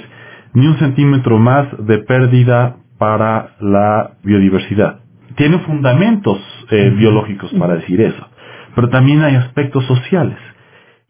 ni 0.55 0.67
un 0.67 0.77
centímetro 0.79 1.37
más 1.37 1.67
de 1.85 1.99
pérdida 1.99 2.77
para 2.97 3.55
la 3.59 4.11
biodiversidad. 4.23 4.99
Tiene 5.35 5.59
fundamentos 5.59 6.39
eh, 6.71 6.93
biológicos 6.97 7.51
para 7.59 7.75
decir 7.75 8.01
eso, 8.01 8.27
pero 8.73 8.89
también 8.89 9.21
hay 9.21 9.35
aspectos 9.35 9.85
sociales. 9.85 10.37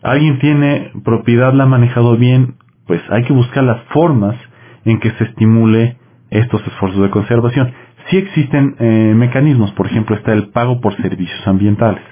Alguien 0.01 0.39
tiene 0.39 0.91
propiedad, 1.03 1.53
la 1.53 1.63
ha 1.63 1.67
manejado 1.67 2.17
bien, 2.17 2.55
pues 2.87 3.01
hay 3.09 3.23
que 3.23 3.33
buscar 3.33 3.63
las 3.63 3.81
formas 3.93 4.35
en 4.83 4.99
que 4.99 5.11
se 5.11 5.23
estimule 5.25 5.97
estos 6.31 6.65
esfuerzos 6.67 7.01
de 7.01 7.09
conservación. 7.11 7.71
Sí 8.09 8.17
existen 8.17 8.75
eh, 8.79 9.13
mecanismos, 9.15 9.71
por 9.73 9.87
ejemplo 9.87 10.15
está 10.15 10.33
el 10.33 10.49
pago 10.49 10.81
por 10.81 10.95
servicios 10.97 11.47
ambientales. 11.47 12.03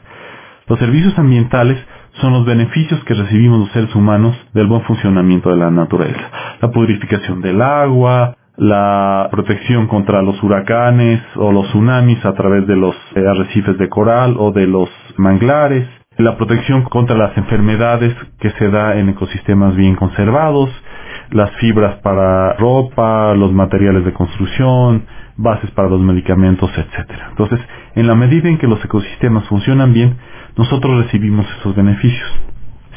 Los 0.67 0.79
servicios 0.79 1.17
ambientales 1.17 1.77
son 2.21 2.33
los 2.33 2.45
beneficios 2.45 3.03
que 3.05 3.13
recibimos 3.13 3.59
los 3.59 3.71
seres 3.71 3.93
humanos 3.95 4.35
del 4.53 4.67
buen 4.67 4.81
funcionamiento 4.83 5.49
de 5.49 5.57
la 5.57 5.71
naturaleza. 5.71 6.29
La 6.61 6.71
purificación 6.71 7.41
del 7.41 7.61
agua, 7.61 8.35
la 8.55 9.29
protección 9.31 9.87
contra 9.87 10.21
los 10.21 10.41
huracanes 10.43 11.21
o 11.35 11.51
los 11.51 11.67
tsunamis 11.69 12.23
a 12.25 12.33
través 12.33 12.67
de 12.67 12.75
los 12.75 12.95
eh, 13.15 13.27
arrecifes 13.27 13.77
de 13.77 13.89
coral 13.89 14.35
o 14.37 14.51
de 14.51 14.67
los 14.67 14.89
manglares, 15.17 15.87
la 16.17 16.37
protección 16.37 16.83
contra 16.83 17.17
las 17.17 17.35
enfermedades 17.37 18.15
que 18.39 18.51
se 18.51 18.69
da 18.69 18.95
en 18.97 19.09
ecosistemas 19.09 19.75
bien 19.75 19.95
conservados, 19.95 20.69
las 21.31 21.49
fibras 21.55 21.95
para 22.01 22.53
ropa, 22.53 23.33
los 23.33 23.51
materiales 23.51 24.05
de 24.05 24.13
construcción, 24.13 25.05
bases 25.35 25.71
para 25.71 25.89
los 25.89 26.01
medicamentos, 26.01 26.69
etc. 26.77 27.09
Entonces, 27.31 27.59
en 27.95 28.05
la 28.05 28.13
medida 28.13 28.49
en 28.49 28.59
que 28.59 28.67
los 28.67 28.83
ecosistemas 28.85 29.45
funcionan 29.45 29.93
bien, 29.93 30.17
nosotros 30.55 31.05
recibimos 31.05 31.45
esos 31.59 31.75
beneficios. 31.75 32.29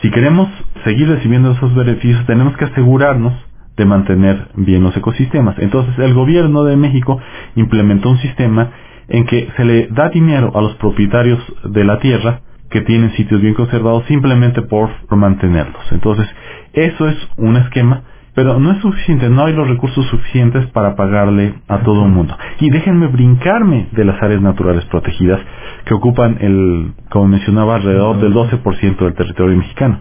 Si 0.02 0.10
queremos 0.10 0.48
seguir 0.84 1.08
recibiendo 1.08 1.52
esos 1.52 1.74
beneficios, 1.74 2.24
tenemos 2.26 2.56
que 2.56 2.66
asegurarnos 2.66 3.32
de 3.76 3.84
mantener 3.84 4.48
bien 4.54 4.82
los 4.82 4.96
ecosistemas. 4.96 5.56
Entonces, 5.58 5.98
el 5.98 6.14
gobierno 6.14 6.64
de 6.64 6.76
México 6.76 7.20
implementó 7.54 8.10
un 8.10 8.18
sistema 8.18 8.70
en 9.08 9.24
que 9.26 9.48
se 9.56 9.64
le 9.64 9.88
da 9.88 10.08
dinero 10.08 10.52
a 10.54 10.62
los 10.62 10.74
propietarios 10.76 11.40
de 11.64 11.84
la 11.84 11.98
tierra 12.00 12.40
que 12.70 12.80
tienen 12.80 13.12
sitios 13.12 13.40
bien 13.40 13.54
conservados 13.54 14.04
simplemente 14.06 14.62
por 14.62 14.90
mantenerlos. 15.10 15.82
Entonces, 15.92 16.26
eso 16.72 17.08
es 17.08 17.16
un 17.36 17.56
esquema 17.56 18.02
pero 18.36 18.60
no 18.60 18.70
es 18.70 18.82
suficiente, 18.82 19.30
no 19.30 19.46
hay 19.46 19.54
los 19.54 19.66
recursos 19.66 20.04
suficientes 20.08 20.66
para 20.66 20.94
pagarle 20.94 21.54
a 21.68 21.78
todo 21.78 22.04
el 22.04 22.10
mundo. 22.10 22.36
Y 22.60 22.68
déjenme 22.68 23.06
brincarme 23.06 23.88
de 23.92 24.04
las 24.04 24.22
áreas 24.22 24.42
naturales 24.42 24.84
protegidas 24.84 25.40
que 25.86 25.94
ocupan 25.94 26.36
el, 26.42 26.92
como 27.08 27.28
mencionaba, 27.28 27.76
alrededor 27.76 28.20
del 28.20 28.34
12% 28.34 28.98
del 28.98 29.14
territorio 29.14 29.56
mexicano. 29.56 30.00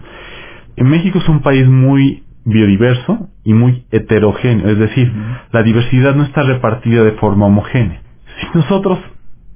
En 0.76 0.86
México 0.86 1.18
es 1.18 1.26
un 1.30 1.40
país 1.40 1.66
muy 1.66 2.24
biodiverso 2.44 3.30
y 3.42 3.54
muy 3.54 3.86
heterogéneo, 3.90 4.68
es 4.68 4.78
decir, 4.78 5.10
la 5.50 5.62
diversidad 5.62 6.14
no 6.14 6.24
está 6.24 6.42
repartida 6.42 7.04
de 7.04 7.12
forma 7.12 7.46
homogénea. 7.46 8.02
Si 8.38 8.58
nosotros 8.58 8.98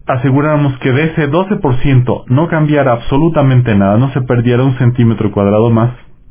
aseguráramos 0.06 0.78
que 0.78 0.90
de 0.90 1.04
ese 1.04 1.30
12% 1.30 2.24
no 2.28 2.48
cambiara 2.48 2.92
absolutamente 2.92 3.74
nada, 3.74 3.98
no 3.98 4.10
se 4.12 4.22
perdiera 4.22 4.64
un 4.64 4.78
centímetro 4.78 5.30
cuadrado 5.32 5.68
más, 5.68 5.90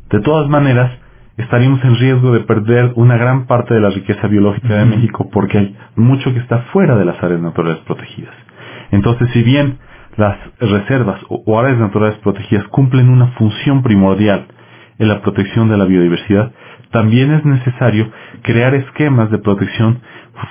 de 0.09 0.19
todas 0.21 0.49
maneras, 0.49 0.91
estaríamos 1.39 1.83
en 1.85 1.95
riesgo 1.95 2.33
de 2.33 2.41
perder 2.41 2.91
una 2.95 3.17
gran 3.17 3.47
parte 3.47 3.73
de 3.73 3.79
la 3.79 3.89
riqueza 3.89 4.27
biológica 4.27 4.75
de 4.75 4.85
México 4.85 5.29
porque 5.31 5.57
hay 5.57 5.77
mucho 5.95 6.33
que 6.33 6.39
está 6.39 6.63
fuera 6.73 6.95
de 6.97 7.05
las 7.05 7.21
áreas 7.23 7.41
naturales 7.41 7.79
protegidas. 7.87 8.35
Entonces, 8.91 9.29
si 9.31 9.41
bien 9.43 9.77
las 10.17 10.37
reservas 10.59 11.21
o 11.29 11.59
áreas 11.59 11.77
naturales 11.77 12.17
protegidas 12.19 12.67
cumplen 12.67 13.09
una 13.09 13.27
función 13.37 13.83
primordial 13.83 14.47
en 14.97 15.07
la 15.07 15.21
protección 15.21 15.69
de 15.69 15.77
la 15.77 15.85
biodiversidad, 15.85 16.51
también 16.91 17.31
es 17.31 17.45
necesario 17.45 18.11
crear 18.41 18.75
esquemas 18.75 19.31
de 19.31 19.37
protección 19.37 20.01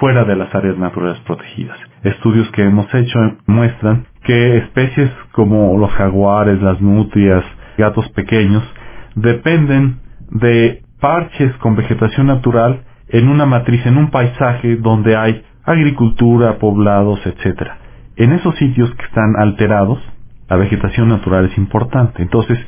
fuera 0.01 0.25
de 0.25 0.37
las 0.37 0.55
áreas 0.55 0.79
naturales 0.79 1.19
protegidas. 1.27 1.79
Estudios 2.03 2.51
que 2.53 2.63
hemos 2.63 2.93
hecho 2.95 3.19
muestran 3.47 4.07
que 4.23 4.57
especies 4.59 5.11
como 5.33 5.77
los 5.77 5.91
jaguares, 5.91 6.63
las 6.63 6.81
nutrias, 6.81 7.45
gatos 7.77 8.09
pequeños, 8.11 8.63
dependen 9.17 10.08
de 10.31 10.83
parches 11.01 11.55
con 11.57 11.77
vegetación 11.77 12.27
natural 12.27 12.83
en 13.09 13.29
una 13.29 13.47
matriz, 13.47 13.85
en 13.87 13.97
un 13.97 14.11
paisaje 14.11 14.77
donde 14.77 15.17
hay 15.17 15.43
agricultura, 15.65 16.59
poblados, 16.59 17.21
etc. 17.27 17.63
En 18.17 18.33
esos 18.33 18.55
sitios 18.57 18.95
que 18.95 19.05
están 19.05 19.37
alterados, 19.37 19.99
la 20.49 20.57
vegetación 20.57 21.09
natural 21.09 21.47
es 21.47 21.59
importante. 21.59 22.23
Entonces, 22.23 22.59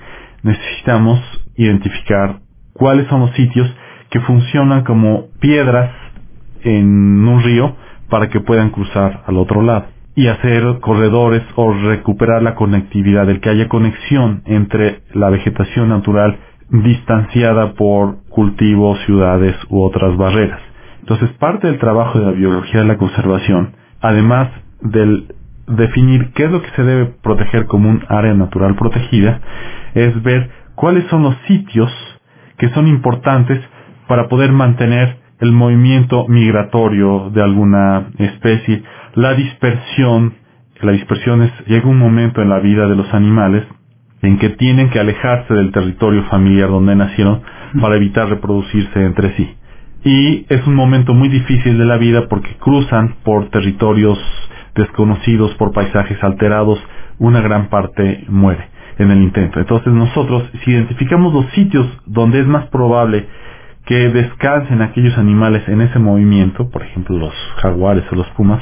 necesitamos 0.42 1.20
identificar 1.56 2.40
cuáles 2.72 3.06
son 3.08 3.20
los 3.20 3.30
sitios 3.32 3.74
que 4.10 4.20
funcionan 4.20 4.84
como 4.84 5.26
piedras 5.40 5.90
en 6.62 7.26
un 7.26 7.42
río 7.42 7.76
para 8.08 8.28
que 8.28 8.40
puedan 8.40 8.70
cruzar 8.70 9.22
al 9.26 9.36
otro 9.36 9.62
lado 9.62 9.86
y 10.14 10.26
hacer 10.26 10.80
corredores 10.80 11.42
o 11.54 11.72
recuperar 11.72 12.42
la 12.42 12.54
conectividad, 12.54 13.28
el 13.30 13.40
que 13.40 13.50
haya 13.50 13.68
conexión 13.68 14.42
entre 14.44 15.02
la 15.14 15.30
vegetación 15.30 15.88
natural 15.88 16.38
distanciada 16.70 17.74
por 17.74 18.22
cultivos, 18.28 18.98
ciudades 19.06 19.56
u 19.68 19.82
otras 19.82 20.16
barreras. 20.16 20.60
Entonces, 21.00 21.30
parte 21.38 21.66
del 21.66 21.78
trabajo 21.78 22.18
de 22.18 22.26
la 22.26 22.32
biología 22.32 22.80
de 22.80 22.86
la 22.86 22.96
conservación, 22.96 23.74
además 24.00 24.50
del 24.80 25.34
definir 25.66 26.32
qué 26.34 26.44
es 26.44 26.50
lo 26.50 26.62
que 26.62 26.70
se 26.70 26.82
debe 26.82 27.06
proteger 27.22 27.66
como 27.66 27.88
un 27.88 28.02
área 28.08 28.34
natural 28.34 28.74
protegida, 28.76 29.40
es 29.94 30.22
ver 30.22 30.50
cuáles 30.74 31.04
son 31.08 31.22
los 31.22 31.36
sitios 31.46 31.90
que 32.58 32.68
son 32.70 32.86
importantes 32.86 33.60
para 34.06 34.28
poder 34.28 34.52
mantener 34.52 35.18
el 35.40 35.52
movimiento 35.52 36.26
migratorio 36.28 37.30
de 37.30 37.42
alguna 37.42 38.10
especie, 38.18 38.82
la 39.14 39.34
dispersión, 39.34 40.34
la 40.82 40.92
dispersión 40.92 41.42
es, 41.42 41.52
llega 41.66 41.88
un 41.88 41.98
momento 41.98 42.42
en 42.42 42.50
la 42.50 42.58
vida 42.58 42.86
de 42.86 42.94
los 42.94 43.12
animales 43.14 43.64
en 44.22 44.38
que 44.38 44.50
tienen 44.50 44.90
que 44.90 45.00
alejarse 45.00 45.54
del 45.54 45.72
territorio 45.72 46.24
familiar 46.24 46.68
donde 46.68 46.94
nacieron 46.94 47.42
para 47.80 47.96
evitar 47.96 48.28
reproducirse 48.28 49.04
entre 49.04 49.34
sí. 49.36 49.54
Y 50.04 50.46
es 50.48 50.66
un 50.66 50.74
momento 50.74 51.14
muy 51.14 51.28
difícil 51.28 51.78
de 51.78 51.84
la 51.84 51.98
vida 51.98 52.26
porque 52.28 52.54
cruzan 52.58 53.16
por 53.22 53.50
territorios 53.50 54.18
desconocidos, 54.74 55.54
por 55.54 55.72
paisajes 55.72 56.22
alterados, 56.22 56.78
una 57.18 57.40
gran 57.40 57.68
parte 57.68 58.24
muere 58.28 58.68
en 58.98 59.10
el 59.10 59.22
intento. 59.22 59.60
Entonces 59.60 59.92
nosotros, 59.92 60.44
si 60.64 60.70
identificamos 60.70 61.32
los 61.32 61.46
sitios 61.52 61.86
donde 62.06 62.40
es 62.40 62.46
más 62.46 62.66
probable 62.68 63.26
que 63.86 64.08
descansen 64.10 64.82
aquellos 64.82 65.16
animales 65.18 65.66
en 65.68 65.80
ese 65.80 65.98
movimiento, 65.98 66.70
por 66.70 66.82
ejemplo 66.82 67.18
los 67.18 67.34
jaguares 67.56 68.04
o 68.12 68.14
los 68.14 68.28
pumas, 68.30 68.60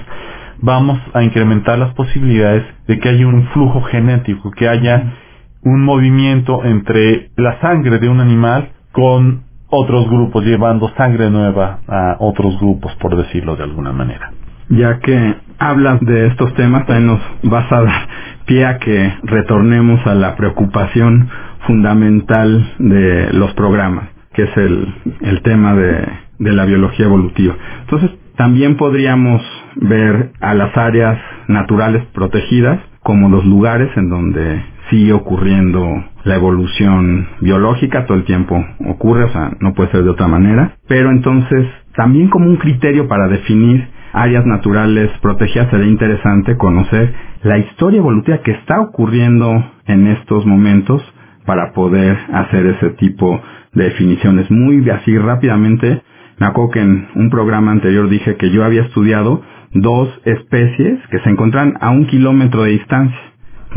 vamos 0.60 0.98
a 1.14 1.22
incrementar 1.22 1.78
las 1.78 1.94
posibilidades 1.94 2.64
de 2.86 2.98
que 2.98 3.08
haya 3.08 3.26
un 3.26 3.46
flujo 3.48 3.82
genético, 3.82 4.50
que 4.52 4.68
haya 4.68 5.14
un 5.62 5.84
movimiento 5.84 6.64
entre 6.64 7.30
la 7.36 7.60
sangre 7.60 7.98
de 7.98 8.08
un 8.08 8.20
animal 8.20 8.70
con 8.92 9.42
otros 9.68 10.08
grupos, 10.08 10.44
llevando 10.44 10.88
sangre 10.96 11.30
nueva 11.30 11.80
a 11.86 12.16
otros 12.20 12.58
grupos, 12.58 12.94
por 12.96 13.16
decirlo 13.16 13.56
de 13.56 13.64
alguna 13.64 13.92
manera. 13.92 14.32
Ya 14.70 14.98
que 15.00 15.34
hablas 15.58 16.00
de 16.00 16.28
estos 16.28 16.54
temas, 16.54 16.86
también 16.86 17.06
nos 17.06 17.20
vas 17.42 17.70
a 17.72 17.82
dar 17.82 18.08
pie 18.46 18.64
a 18.64 18.78
que 18.78 19.12
retornemos 19.24 20.06
a 20.06 20.14
la 20.14 20.36
preocupación 20.36 21.28
fundamental 21.66 22.74
de 22.78 23.32
los 23.32 23.52
programas, 23.54 24.08
que 24.32 24.44
es 24.44 24.56
el, 24.56 24.94
el 25.20 25.42
tema 25.42 25.74
de, 25.74 26.06
de 26.38 26.52
la 26.52 26.64
biología 26.64 27.06
evolutiva. 27.06 27.54
Entonces, 27.80 28.10
también 28.36 28.76
podríamos 28.76 29.42
ver 29.76 30.32
a 30.40 30.54
las 30.54 30.76
áreas 30.76 31.18
naturales 31.48 32.04
protegidas 32.14 32.78
como 33.02 33.28
los 33.28 33.44
lugares 33.44 33.90
en 33.96 34.08
donde 34.08 34.62
sigue 34.90 35.12
ocurriendo 35.12 36.04
la 36.24 36.36
evolución 36.36 37.28
biológica, 37.40 38.06
todo 38.06 38.18
el 38.18 38.24
tiempo 38.24 38.64
ocurre, 38.86 39.24
o 39.24 39.28
sea, 39.30 39.52
no 39.60 39.74
puede 39.74 39.90
ser 39.90 40.04
de 40.04 40.10
otra 40.10 40.28
manera, 40.28 40.76
pero 40.86 41.10
entonces 41.10 41.66
también 41.94 42.28
como 42.28 42.46
un 42.46 42.56
criterio 42.56 43.08
para 43.08 43.28
definir 43.28 43.88
áreas 44.12 44.46
naturales 44.46 45.10
protegidas 45.20 45.70
sería 45.70 45.86
interesante 45.86 46.56
conocer 46.56 47.14
la 47.42 47.58
historia 47.58 47.98
evolutiva 47.98 48.38
que 48.38 48.52
está 48.52 48.80
ocurriendo 48.80 49.64
en 49.86 50.06
estos 50.06 50.46
momentos 50.46 51.02
para 51.44 51.72
poder 51.72 52.16
hacer 52.32 52.66
ese 52.66 52.90
tipo 52.90 53.40
de 53.72 53.84
definiciones. 53.84 54.50
Muy 54.50 54.88
así 54.90 55.16
rápidamente, 55.16 56.02
me 56.38 56.46
acuerdo 56.46 56.70
que 56.70 56.80
en 56.80 57.08
un 57.14 57.30
programa 57.30 57.72
anterior 57.72 58.08
dije 58.08 58.36
que 58.36 58.50
yo 58.50 58.64
había 58.64 58.82
estudiado 58.82 59.42
dos 59.72 60.08
especies 60.24 60.98
que 61.10 61.20
se 61.20 61.30
encuentran 61.30 61.74
a 61.80 61.90
un 61.90 62.06
kilómetro 62.06 62.62
de 62.62 62.72
distancia 62.72 63.18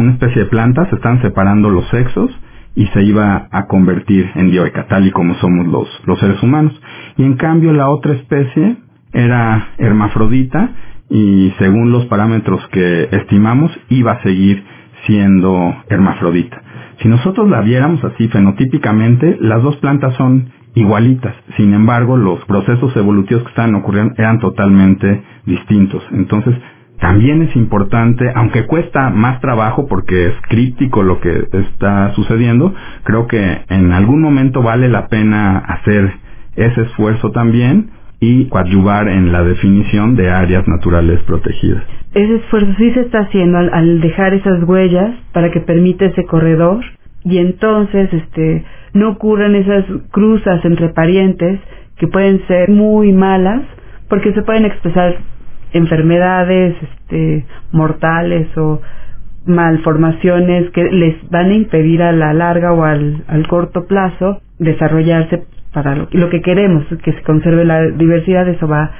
una 0.01 0.13
especie 0.13 0.43
de 0.43 0.49
plantas, 0.49 0.89
se 0.89 0.95
están 0.95 1.21
separando 1.21 1.69
los 1.69 1.87
sexos 1.89 2.31
y 2.75 2.87
se 2.87 3.03
iba 3.03 3.47
a 3.51 3.67
convertir 3.67 4.29
en 4.35 4.51
dioica, 4.51 4.87
tal 4.87 5.07
y 5.07 5.11
como 5.11 5.35
somos 5.35 5.67
los, 5.67 5.87
los 6.05 6.19
seres 6.19 6.41
humanos. 6.41 6.79
Y 7.17 7.23
en 7.23 7.35
cambio 7.35 7.73
la 7.73 7.89
otra 7.89 8.13
especie 8.13 8.77
era 9.13 9.69
hermafrodita 9.77 10.69
y 11.09 11.53
según 11.59 11.91
los 11.91 12.05
parámetros 12.05 12.65
que 12.69 13.09
estimamos 13.11 13.71
iba 13.89 14.13
a 14.13 14.23
seguir 14.23 14.63
siendo 15.05 15.75
hermafrodita. 15.89 16.61
Si 17.01 17.07
nosotros 17.07 17.49
la 17.49 17.61
viéramos 17.61 18.03
así 18.03 18.27
fenotípicamente, 18.27 19.37
las 19.41 19.61
dos 19.63 19.75
plantas 19.77 20.13
son 20.15 20.51
igualitas. 20.75 21.35
Sin 21.57 21.73
embargo, 21.73 22.15
los 22.15 22.43
procesos 22.45 22.95
evolutivos 22.95 23.43
que 23.43 23.49
estaban 23.49 23.75
ocurriendo 23.75 24.13
eran 24.17 24.39
totalmente 24.39 25.21
distintos. 25.45 26.03
Entonces, 26.11 26.55
también 27.01 27.41
es 27.41 27.55
importante, 27.55 28.31
aunque 28.35 28.67
cuesta 28.67 29.09
más 29.09 29.41
trabajo 29.41 29.87
porque 29.87 30.27
es 30.27 30.33
crítico 30.47 31.01
lo 31.01 31.19
que 31.19 31.47
está 31.51 32.13
sucediendo, 32.13 32.75
creo 33.03 33.25
que 33.25 33.61
en 33.69 33.91
algún 33.91 34.21
momento 34.21 34.61
vale 34.61 34.87
la 34.87 35.07
pena 35.07 35.57
hacer 35.57 36.11
ese 36.55 36.81
esfuerzo 36.83 37.31
también 37.31 37.89
y 38.19 38.45
coadyuvar 38.49 39.07
en 39.07 39.31
la 39.31 39.43
definición 39.43 40.15
de 40.15 40.29
áreas 40.29 40.67
naturales 40.67 41.19
protegidas. 41.23 41.83
Ese 42.13 42.35
esfuerzo 42.35 42.71
sí 42.77 42.91
se 42.91 43.01
está 43.01 43.21
haciendo 43.21 43.57
al, 43.57 43.99
dejar 43.99 44.35
esas 44.35 44.63
huellas 44.63 45.15
para 45.33 45.49
que 45.49 45.59
permita 45.59 46.05
ese 46.05 46.23
corredor 46.25 46.85
y 47.23 47.39
entonces 47.39 48.13
este 48.13 48.63
no 48.93 49.09
ocurran 49.09 49.55
esas 49.55 49.85
cruzas 50.11 50.63
entre 50.65 50.89
parientes 50.89 51.59
que 51.97 52.07
pueden 52.07 52.45
ser 52.45 52.69
muy 52.69 53.11
malas 53.11 53.63
porque 54.07 54.33
se 54.33 54.43
pueden 54.43 54.65
expresar 54.65 55.30
enfermedades 55.73 56.75
este, 56.81 57.45
mortales 57.71 58.47
o 58.57 58.81
malformaciones 59.45 60.69
que 60.71 60.83
les 60.83 61.29
van 61.29 61.49
a 61.49 61.53
impedir 61.53 62.03
a 62.03 62.11
la 62.11 62.33
larga 62.33 62.73
o 62.73 62.83
al, 62.83 63.23
corto 63.49 63.85
plazo 63.85 64.41
desarrollarse 64.59 65.43
para 65.73 65.95
lo, 65.95 66.07
lo, 66.11 66.29
que 66.29 66.41
queremos, 66.41 66.85
que 67.03 67.13
se 67.13 67.21
conserve 67.23 67.65
la 67.65 67.87
diversidad, 67.87 68.47
eso 68.47 68.67
va 68.67 68.91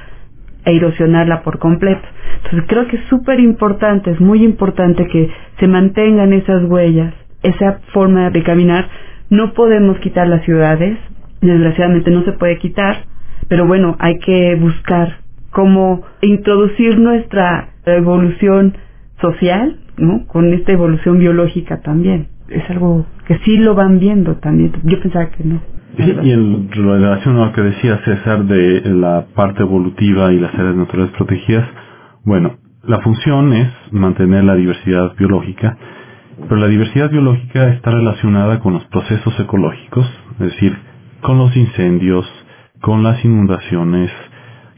a 0.64 0.70
erosionarla 0.70 1.42
por 1.42 1.58
completo. 1.58 2.02
Entonces 2.44 2.64
creo 2.68 2.88
que 2.88 2.96
es 2.96 3.04
súper 3.08 3.40
importante, 3.40 4.10
es 4.10 4.20
muy 4.20 4.42
importante 4.42 5.06
que 5.06 5.30
se 5.58 5.68
mantengan 5.68 6.32
esas 6.32 6.64
huellas, 6.64 7.14
esa 7.42 7.80
forma 7.92 8.30
de 8.30 8.42
caminar. 8.42 8.88
No 9.30 9.54
podemos 9.54 9.98
quitar 9.98 10.26
las 10.28 10.44
ciudades, 10.44 10.98
desgraciadamente 11.40 12.10
no 12.10 12.24
se 12.24 12.32
puede 12.32 12.58
quitar, 12.58 13.04
pero 13.48 13.66
bueno, 13.66 13.96
hay 13.98 14.18
que 14.18 14.56
buscar 14.56 15.21
cómo 15.52 16.02
introducir 16.20 16.98
nuestra 16.98 17.68
evolución 17.84 18.76
social, 19.20 19.78
¿no? 19.96 20.26
Con 20.26 20.52
esta 20.52 20.72
evolución 20.72 21.18
biológica 21.18 21.80
también. 21.80 22.28
Es 22.48 22.68
algo 22.70 23.06
que 23.26 23.38
sí 23.44 23.56
lo 23.58 23.74
van 23.74 24.00
viendo 24.00 24.36
también. 24.36 24.72
Yo 24.82 25.00
pensaba 25.00 25.30
que 25.30 25.44
no. 25.44 25.60
y 25.96 26.30
en 26.30 26.70
relación 26.70 27.36
a 27.38 27.46
lo 27.46 27.52
que 27.52 27.62
decía 27.62 28.00
César 28.04 28.44
de 28.44 28.82
la 28.94 29.26
parte 29.34 29.62
evolutiva 29.62 30.32
y 30.32 30.40
las 30.40 30.54
áreas 30.54 30.74
naturales 30.74 31.12
protegidas, 31.12 31.68
bueno, 32.24 32.56
la 32.84 33.00
función 33.00 33.52
es 33.52 33.70
mantener 33.92 34.44
la 34.44 34.54
diversidad 34.54 35.14
biológica, 35.16 35.76
pero 36.48 36.56
la 36.56 36.66
diversidad 36.66 37.10
biológica 37.10 37.68
está 37.68 37.90
relacionada 37.90 38.58
con 38.58 38.72
los 38.72 38.84
procesos 38.86 39.38
ecológicos, 39.38 40.06
es 40.40 40.52
decir, 40.52 40.76
con 41.20 41.38
los 41.38 41.56
incendios, 41.56 42.26
con 42.80 43.02
las 43.02 43.24
inundaciones, 43.24 44.10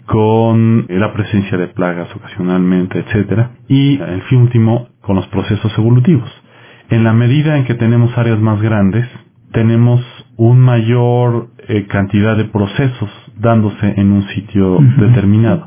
con 0.07 0.87
la 0.89 1.13
presencia 1.13 1.57
de 1.57 1.69
plagas 1.69 2.15
ocasionalmente, 2.15 2.99
etcétera, 2.99 3.53
y 3.69 4.01
el 4.01 4.23
fin 4.23 4.43
último 4.43 4.89
con 5.01 5.17
los 5.17 5.27
procesos 5.29 5.73
evolutivos. 5.79 6.31
En 6.91 7.05
la 7.05 7.13
medida 7.13 7.57
en 7.57 7.65
que 7.65 7.75
tenemos 7.75 8.17
áreas 8.19 8.39
más 8.39 8.61
grandes, 8.61 9.07
tenemos 9.53 10.01
una 10.37 10.61
mayor 10.61 11.49
eh, 11.69 11.87
cantidad 11.87 12.37
de 12.37 12.45
procesos 12.45 13.11
dándose 13.39 13.95
en 13.97 14.13
un 14.13 14.25
sitio 14.29 14.79
determinado. 14.99 15.67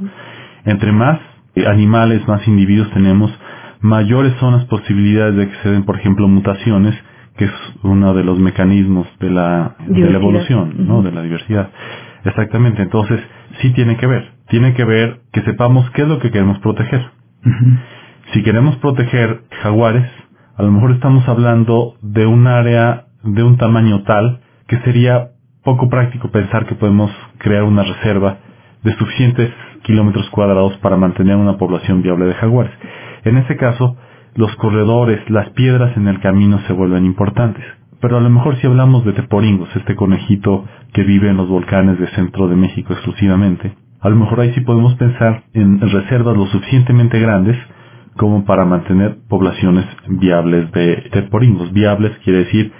Entre 0.65 0.91
más 0.91 1.19
eh, 1.55 1.65
animales, 1.65 2.27
más 2.27 2.47
individuos 2.47 2.91
tenemos, 2.91 3.31
mayores 3.81 4.33
son 4.39 4.53
las 4.53 4.65
posibilidades 4.65 5.35
de 5.35 5.49
que 5.49 5.55
se 5.63 5.69
den, 5.69 5.83
por 5.83 5.97
ejemplo, 5.97 6.27
mutaciones 6.27 6.95
que 7.37 7.45
es 7.45 7.51
uno 7.83 8.13
de 8.13 8.23
los 8.23 8.39
mecanismos 8.39 9.07
de 9.19 9.29
la, 9.29 9.75
de 9.87 10.09
la 10.09 10.17
evolución, 10.17 10.73
¿no? 10.87 11.03
De 11.03 11.11
la 11.11 11.21
diversidad. 11.21 11.69
Exactamente. 12.27 12.81
Entonces, 12.81 13.19
sí 13.61 13.71
tiene 13.73 13.97
que 13.97 14.07
ver. 14.07 14.31
Tiene 14.49 14.73
que 14.73 14.83
ver 14.83 15.21
que 15.31 15.41
sepamos 15.41 15.89
qué 15.91 16.03
es 16.03 16.07
lo 16.07 16.19
que 16.19 16.31
queremos 16.31 16.59
proteger. 16.59 17.05
Si 18.33 18.43
queremos 18.43 18.75
proteger 18.77 19.43
jaguares, 19.61 20.09
a 20.57 20.63
lo 20.63 20.71
mejor 20.71 20.91
estamos 20.91 21.27
hablando 21.27 21.95
de 22.01 22.25
un 22.25 22.47
área 22.47 23.05
de 23.23 23.43
un 23.43 23.57
tamaño 23.57 24.03
tal 24.03 24.41
que 24.67 24.77
sería 24.79 25.29
poco 25.63 25.89
práctico 25.89 26.29
pensar 26.29 26.65
que 26.65 26.75
podemos 26.75 27.11
crear 27.37 27.63
una 27.63 27.83
reserva 27.83 28.37
de 28.83 28.93
suficientes 28.95 29.51
kilómetros 29.83 30.29
cuadrados 30.29 30.75
para 30.77 30.97
mantener 30.97 31.37
una 31.37 31.57
población 31.57 32.01
viable 32.01 32.25
de 32.25 32.33
jaguares. 32.33 32.73
En 33.23 33.37
ese 33.37 33.55
caso, 33.55 33.95
los 34.35 34.53
corredores, 34.57 35.29
las 35.29 35.49
piedras 35.51 35.95
en 35.95 36.07
el 36.07 36.19
camino 36.19 36.59
se 36.67 36.73
vuelven 36.73 37.05
importantes. 37.05 37.63
Pero 37.99 38.17
a 38.17 38.21
lo 38.21 38.29
mejor 38.29 38.57
si 38.57 38.67
hablamos 38.67 39.05
de 39.05 39.13
teporingos, 39.13 39.75
este 39.75 39.95
conejito 39.95 40.65
que 40.93 41.03
vive 41.03 41.29
en 41.29 41.37
los 41.37 41.49
volcanes 41.49 41.99
del 41.99 42.09
centro 42.09 42.47
de 42.47 42.55
México 42.55 42.93
exclusivamente, 42.93 43.73
a 43.99 44.09
lo 44.09 44.15
mejor 44.15 44.39
ahí 44.39 44.53
sí 44.53 44.61
podemos 44.61 44.95
pensar 44.95 45.43
en 45.53 45.79
reservas 45.79 46.37
lo 46.37 46.45
suficientemente 46.47 47.19
grandes 47.19 47.57
como 48.15 48.45
para 48.45 48.65
mantener 48.65 49.17
poblaciones 49.27 49.85
viables 50.07 50.71
de 50.71 51.09
teporingos. 51.11 51.71
Viables 51.73 52.17
quiere 52.23 52.39
decir 52.39 52.71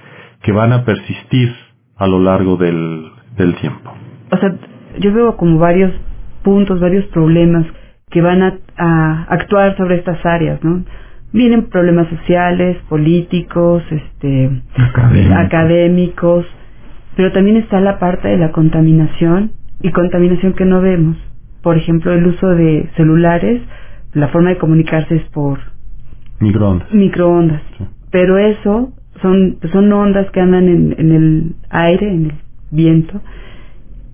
que 0.44 0.52
van 0.52 0.74
a 0.74 0.84
persistir 0.84 1.54
a 1.96 2.08
lo 2.08 2.20
largo 2.20 2.58
del, 2.58 3.12
del 3.36 3.56
tiempo. 3.56 3.92
O 4.32 4.38
sea, 4.38 4.56
yo 5.00 5.14
veo 5.14 5.38
como 5.38 5.58
varios 5.58 5.94
puntos, 6.44 6.80
varios 6.80 7.06
problemas 7.06 7.66
que 8.10 8.22
van 8.22 8.42
a, 8.42 8.58
a 8.78 9.24
actuar 9.30 9.76
sobre 9.78 9.96
estas 9.96 10.24
áreas, 10.26 10.64
¿no? 10.64 10.84
Vienen 11.34 11.70
problemas 11.70 12.08
sociales, 12.10 12.78
políticos, 12.90 13.84
este, 13.92 14.50
Académicos. 14.78 15.38
académicos, 15.38 16.46
pero 17.16 17.32
también 17.34 17.58
está 17.58 17.80
la 17.82 18.00
parte 18.00 18.28
de 18.30 18.38
la 18.38 18.52
contaminación 18.52 19.52
y 19.82 19.92
contaminación 19.92 20.54
que 20.54 20.66
no 20.66 20.82
vemos. 20.82 21.18
Por 21.62 21.78
ejemplo, 21.78 22.14
el 22.14 22.26
uso 22.28 22.48
de 22.50 22.90
celulares, 22.96 23.62
la 24.14 24.30
forma 24.30 24.50
de 24.50 24.58
comunicarse 24.58 25.16
es 25.16 25.24
por 25.32 25.60
Microondas. 26.40 26.94
microondas. 26.94 27.62
Sí. 27.78 27.86
Pero 28.12 28.38
eso 28.38 28.94
son, 29.22 29.58
son 29.72 29.92
ondas 29.92 30.30
que 30.32 30.40
andan 30.40 30.68
en, 30.70 30.96
en 30.98 31.12
el 31.12 31.56
aire, 31.70 32.10
en 32.10 32.26
el 32.26 32.34
viento, 32.72 33.22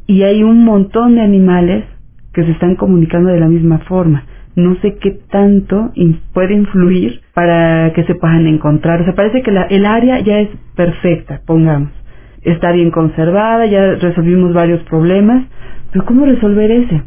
y 0.08 0.24
hay 0.24 0.44
un 0.44 0.64
montón 0.66 1.16
de 1.16 1.22
animales 1.22 1.86
que 2.34 2.44
se 2.44 2.52
están 2.52 2.76
comunicando 2.76 3.30
de 3.30 3.40
la 3.40 3.48
misma 3.48 3.80
forma. 3.80 4.26
No 4.56 4.76
sé 4.82 4.98
qué 5.02 5.12
tanto 5.32 5.92
puede 6.34 6.54
influir 6.54 7.22
para 7.34 7.92
que 7.94 8.04
se 8.04 8.16
puedan 8.16 8.46
encontrar. 8.48 9.02
O 9.02 9.06
sea, 9.06 9.16
parece 9.16 9.42
que 9.42 9.52
la- 9.52 9.64
el 9.64 9.86
área 9.86 10.20
ya 10.20 10.40
es 10.40 10.50
perfecta, 10.76 11.42
pongamos. 11.46 11.90
Está 12.44 12.72
bien 12.72 12.92
conservada, 12.92 13.66
ya 13.66 13.96
resolvimos 13.96 14.54
varios 14.54 14.82
problemas, 14.84 15.44
pero 15.92 16.06
¿cómo 16.06 16.26
resolver 16.26 16.70
ese? 16.72 17.02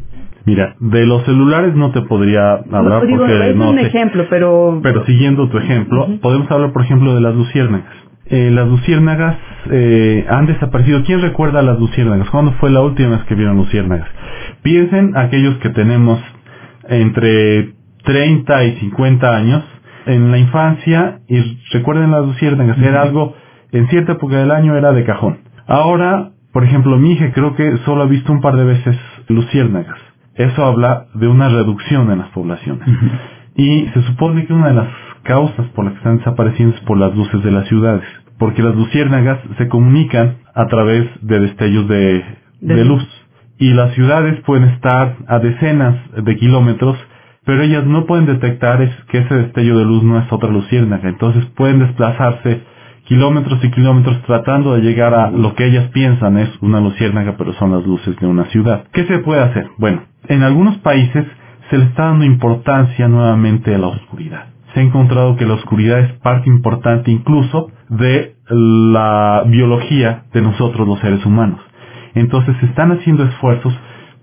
Mira, 0.45 0.75
de 0.79 1.05
los 1.05 1.23
celulares 1.25 1.75
no 1.75 1.91
te 1.91 2.01
podría 2.01 2.53
hablar 2.71 3.05
Digo, 3.05 3.19
porque 3.19 3.49
es 3.49 3.55
no 3.55 3.69
un 3.71 3.79
sé. 3.79 3.87
ejemplo, 3.87 4.25
pero... 4.29 4.79
Pero 4.81 5.05
siguiendo 5.05 5.49
tu 5.49 5.57
ejemplo, 5.57 6.07
podemos 6.21 6.49
hablar, 6.49 6.71
por 6.71 6.81
ejemplo, 6.83 7.13
de 7.15 7.21
las 7.21 7.35
luciérnagas. 7.35 7.93
Eh, 8.29 8.49
las 8.51 8.67
luciérnagas 8.67 9.37
eh, 9.71 10.25
han 10.29 10.45
desaparecido. 10.47 11.03
¿Quién 11.05 11.21
recuerda 11.21 11.61
las 11.61 11.79
luciérnagas? 11.79 12.29
¿Cuándo 12.29 12.53
fue 12.53 12.69
la 12.71 12.81
última 12.81 13.09
vez 13.17 13.23
que 13.25 13.35
vieron 13.35 13.57
luciérnagas? 13.57 14.07
Piensen 14.63 15.15
aquellos 15.15 15.57
que 15.57 15.69
tenemos 15.69 16.19
entre 16.89 17.73
30 18.03 18.63
y 18.65 18.75
50 18.77 19.35
años 19.35 19.63
en 20.05 20.31
la 20.31 20.37
infancia 20.37 21.19
y 21.27 21.59
recuerden 21.71 22.11
las 22.11 22.25
luciérnagas. 22.25 22.77
Era 22.79 23.01
algo, 23.01 23.35
en 23.71 23.87
cierta 23.89 24.13
época 24.13 24.37
del 24.37 24.51
año 24.51 24.75
era 24.75 24.93
de 24.93 25.03
cajón. 25.03 25.39
Ahora, 25.67 26.31
por 26.53 26.63
ejemplo, 26.63 26.97
mi 26.97 27.11
hija 27.11 27.31
creo 27.33 27.55
que 27.55 27.77
solo 27.85 28.03
ha 28.03 28.07
visto 28.07 28.31
un 28.31 28.41
par 28.41 28.55
de 28.55 28.63
veces 28.63 28.97
luciérnagas. 29.27 29.97
Eso 30.35 30.65
habla 30.65 31.07
de 31.13 31.27
una 31.27 31.49
reducción 31.49 32.11
en 32.11 32.19
las 32.19 32.29
poblaciones. 32.29 32.87
Y 33.55 33.87
se 33.93 34.03
supone 34.03 34.45
que 34.45 34.53
una 34.53 34.67
de 34.67 34.75
las 34.75 34.87
causas 35.23 35.65
por 35.69 35.85
las 35.85 35.93
que 35.93 35.97
están 35.97 36.17
desapareciendo 36.19 36.75
es 36.75 36.81
por 36.83 36.97
las 36.97 37.15
luces 37.15 37.43
de 37.43 37.51
las 37.51 37.67
ciudades. 37.67 38.05
Porque 38.37 38.61
las 38.61 38.75
luciérnagas 38.75 39.39
se 39.57 39.67
comunican 39.67 40.37
a 40.53 40.67
través 40.67 41.09
de 41.21 41.39
destellos 41.39 41.87
de, 41.87 42.23
De 42.61 42.75
de 42.75 42.85
luz. 42.85 43.03
Y 43.59 43.73
las 43.73 43.93
ciudades 43.93 44.39
pueden 44.41 44.65
estar 44.69 45.15
a 45.27 45.39
decenas 45.39 45.95
de 46.23 46.35
kilómetros, 46.37 46.97
pero 47.45 47.63
ellas 47.63 47.85
no 47.85 48.05
pueden 48.05 48.25
detectar 48.25 48.79
que 49.09 49.19
ese 49.19 49.33
destello 49.33 49.77
de 49.79 49.85
luz 49.85 50.03
no 50.03 50.19
es 50.19 50.31
otra 50.31 50.49
luciérnaga. 50.49 51.09
Entonces 51.09 51.45
pueden 51.55 51.79
desplazarse 51.79 52.61
kilómetros 53.05 53.63
y 53.63 53.71
kilómetros 53.71 54.21
tratando 54.23 54.75
de 54.75 54.81
llegar 54.81 55.13
a 55.13 55.31
lo 55.31 55.55
que 55.55 55.65
ellas 55.65 55.89
piensan 55.91 56.37
es 56.37 56.49
una 56.61 56.79
luciérnaga, 56.81 57.35
pero 57.37 57.53
son 57.53 57.71
las 57.71 57.85
luces 57.85 58.15
de 58.17 58.27
una 58.27 58.45
ciudad. 58.45 58.83
¿Qué 58.91 59.05
se 59.05 59.19
puede 59.19 59.41
hacer? 59.41 59.69
Bueno, 59.77 60.03
en 60.27 60.43
algunos 60.43 60.77
países 60.79 61.25
se 61.69 61.77
le 61.77 61.85
está 61.85 62.05
dando 62.05 62.25
importancia 62.25 63.07
nuevamente 63.07 63.73
a 63.73 63.77
la 63.77 63.87
oscuridad. 63.87 64.47
Se 64.73 64.81
ha 64.81 64.83
encontrado 64.83 65.37
que 65.37 65.45
la 65.45 65.53
oscuridad 65.53 65.99
es 65.99 66.13
parte 66.19 66.49
importante 66.49 67.09
incluso 67.09 67.71
de 67.89 68.35
la 68.49 69.43
biología 69.47 70.23
de 70.33 70.41
nosotros 70.41 70.87
los 70.87 70.99
seres 70.99 71.25
humanos. 71.25 71.59
Entonces 72.19 72.55
se 72.59 72.65
están 72.65 72.91
haciendo 72.91 73.23
esfuerzos 73.23 73.73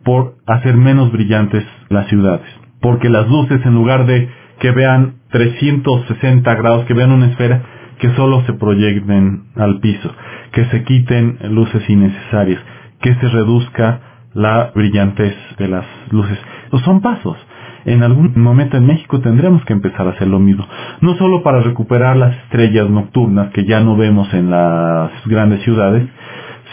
por 0.04 0.36
hacer 0.46 0.76
menos 0.76 1.12
brillantes 1.12 1.64
las 1.88 2.06
ciudades. 2.08 2.46
Porque 2.80 3.08
las 3.08 3.28
luces, 3.28 3.64
en 3.64 3.74
lugar 3.74 4.06
de 4.06 4.28
que 4.58 4.70
vean 4.70 5.14
360 5.30 6.54
grados, 6.54 6.84
que 6.86 6.94
vean 6.94 7.12
una 7.12 7.26
esfera, 7.26 7.62
que 7.98 8.10
solo 8.14 8.42
se 8.44 8.52
proyecten 8.54 9.44
al 9.56 9.80
piso, 9.80 10.12
que 10.52 10.64
se 10.66 10.84
quiten 10.84 11.38
luces 11.50 11.88
innecesarias, 11.88 12.60
que 13.00 13.14
se 13.14 13.28
reduzca 13.28 14.00
la 14.34 14.72
brillantez 14.74 15.34
de 15.58 15.68
las 15.68 15.84
luces. 16.10 16.38
Son 16.84 17.00
pasos. 17.00 17.36
En 17.84 18.02
algún 18.02 18.32
momento 18.36 18.76
en 18.76 18.86
México 18.86 19.20
tendremos 19.20 19.64
que 19.64 19.74
empezar 19.74 20.06
a 20.06 20.10
hacer 20.10 20.26
lo 20.26 20.40
mismo. 20.40 20.66
No 21.00 21.14
solo 21.16 21.42
para 21.42 21.60
recuperar 21.60 22.16
las 22.16 22.34
estrellas 22.36 22.88
nocturnas 22.88 23.52
que 23.52 23.64
ya 23.64 23.80
no 23.80 23.96
vemos 23.96 24.32
en 24.34 24.50
las 24.50 25.10
grandes 25.26 25.62
ciudades, 25.62 26.08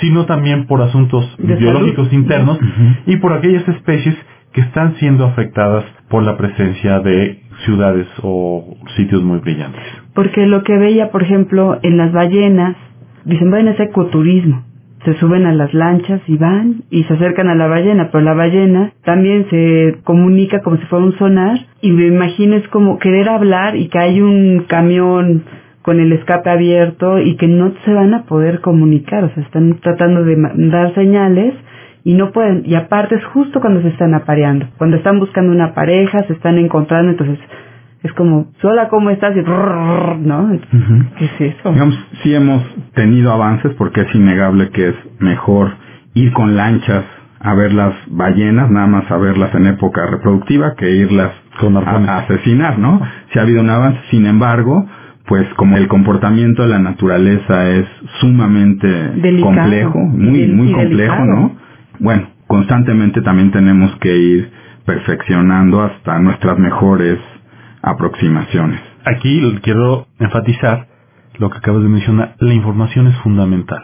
sino 0.01 0.25
también 0.25 0.65
por 0.65 0.81
asuntos 0.81 1.23
De 1.37 1.55
biológicos 1.55 2.07
salud. 2.07 2.19
internos 2.19 2.59
y 3.05 3.17
por 3.17 3.33
aquellas 3.33 3.67
especies 3.67 4.15
que 4.51 4.61
están 4.61 4.95
siendo 4.95 5.25
afectadas 5.25 5.85
por 6.09 6.23
la 6.23 6.35
presencia 6.35 6.99
de 6.99 7.39
ciudades 7.65 8.07
o 8.21 8.75
sitios 8.97 9.23
muy 9.23 9.39
brillantes. 9.39 9.81
Porque 10.13 10.45
lo 10.45 10.63
que 10.63 10.77
veía, 10.77 11.09
por 11.11 11.23
ejemplo, 11.23 11.79
en 11.83 11.97
las 11.97 12.11
ballenas, 12.11 12.75
dicen, 13.23 13.49
bueno, 13.49 13.71
es 13.71 13.79
ecoturismo. 13.79 14.63
Se 15.05 15.15
suben 15.15 15.45
a 15.45 15.53
las 15.53 15.73
lanchas 15.73 16.21
y 16.27 16.37
van 16.37 16.83
y 16.91 17.03
se 17.05 17.13
acercan 17.13 17.47
a 17.47 17.55
la 17.55 17.67
ballena, 17.67 18.09
pero 18.11 18.23
la 18.23 18.35
ballena 18.35 18.91
también 19.03 19.47
se 19.49 19.97
comunica 20.03 20.61
como 20.61 20.77
si 20.77 20.85
fuera 20.85 21.05
un 21.05 21.17
sonar 21.17 21.57
y 21.81 21.91
me 21.91 22.05
imagino 22.05 22.55
es 22.55 22.67
como 22.67 22.99
querer 22.99 23.27
hablar 23.29 23.75
y 23.75 23.87
que 23.87 23.97
hay 23.97 24.21
un 24.21 24.65
camión 24.67 25.43
con 25.81 25.99
el 25.99 26.11
escape 26.13 26.49
abierto 26.49 27.19
y 27.19 27.35
que 27.35 27.47
no 27.47 27.73
se 27.85 27.93
van 27.93 28.13
a 28.13 28.23
poder 28.23 28.61
comunicar, 28.61 29.23
o 29.23 29.29
sea, 29.33 29.43
están 29.43 29.79
tratando 29.81 30.23
de 30.23 30.35
dar 30.69 30.93
señales 30.93 31.55
y 32.03 32.13
no 32.13 32.31
pueden, 32.31 32.63
y 32.65 32.75
aparte 32.75 33.15
es 33.15 33.25
justo 33.25 33.61
cuando 33.61 33.81
se 33.81 33.89
están 33.89 34.13
apareando, 34.13 34.67
cuando 34.77 34.97
están 34.97 35.19
buscando 35.19 35.51
una 35.51 35.73
pareja, 35.73 36.23
se 36.23 36.33
están 36.33 36.57
encontrando, 36.57 37.11
entonces 37.11 37.39
es 38.03 38.11
como, 38.13 38.47
sola, 38.61 38.89
¿cómo 38.89 39.11
estás? 39.11 39.35
Y 39.35 39.41
¿no? 39.41 40.51
¿Qué 41.17 41.25
es 41.25 41.55
eso? 41.55 41.71
Digamos, 41.71 41.95
sí 42.23 42.33
hemos 42.33 42.63
tenido 42.93 43.31
avances 43.31 43.73
porque 43.77 44.01
es 44.01 44.15
innegable 44.15 44.69
que 44.69 44.89
es 44.89 44.95
mejor 45.19 45.73
ir 46.15 46.33
con 46.33 46.55
lanchas 46.55 47.05
a 47.39 47.53
ver 47.55 47.73
las 47.73 47.93
ballenas, 48.07 48.69
nada 48.69 48.87
más 48.87 49.09
a 49.11 49.17
verlas 49.17 49.53
en 49.55 49.67
época 49.67 50.05
reproductiva, 50.07 50.75
que 50.75 50.89
irlas 50.91 51.31
Con 51.59 51.75
a, 51.77 52.17
asesinar, 52.19 52.77
¿no? 52.77 53.01
Sí 53.31 53.39
ha 53.39 53.43
habido 53.43 53.61
un 53.61 53.69
avance, 53.69 53.99
sin 54.09 54.25
embargo, 54.25 54.85
pues 55.31 55.47
como 55.55 55.77
el 55.77 55.87
comportamiento 55.87 56.61
de 56.63 56.67
la 56.67 56.79
naturaleza 56.79 57.69
es 57.69 57.85
sumamente 58.19 58.85
Delicado. 58.89 59.55
complejo, 59.55 59.97
muy, 59.99 60.41
Y- 60.41 60.47
muy 60.49 60.71
y 60.71 60.73
complejo, 60.73 61.13
delicado. 61.15 61.25
¿no? 61.25 61.55
Bueno, 62.01 62.27
constantemente 62.47 63.21
también 63.21 63.49
tenemos 63.51 63.95
que 64.01 64.13
ir 64.13 64.51
perfeccionando 64.85 65.83
hasta 65.83 66.19
nuestras 66.19 66.59
mejores 66.59 67.17
aproximaciones. 67.81 68.81
Aquí 69.05 69.41
quiero 69.63 70.07
enfatizar 70.19 70.87
lo 71.39 71.49
que 71.49 71.59
acabas 71.59 71.81
de 71.83 71.87
mencionar, 71.87 72.35
la 72.39 72.53
información 72.53 73.07
es 73.07 73.15
fundamental. 73.19 73.81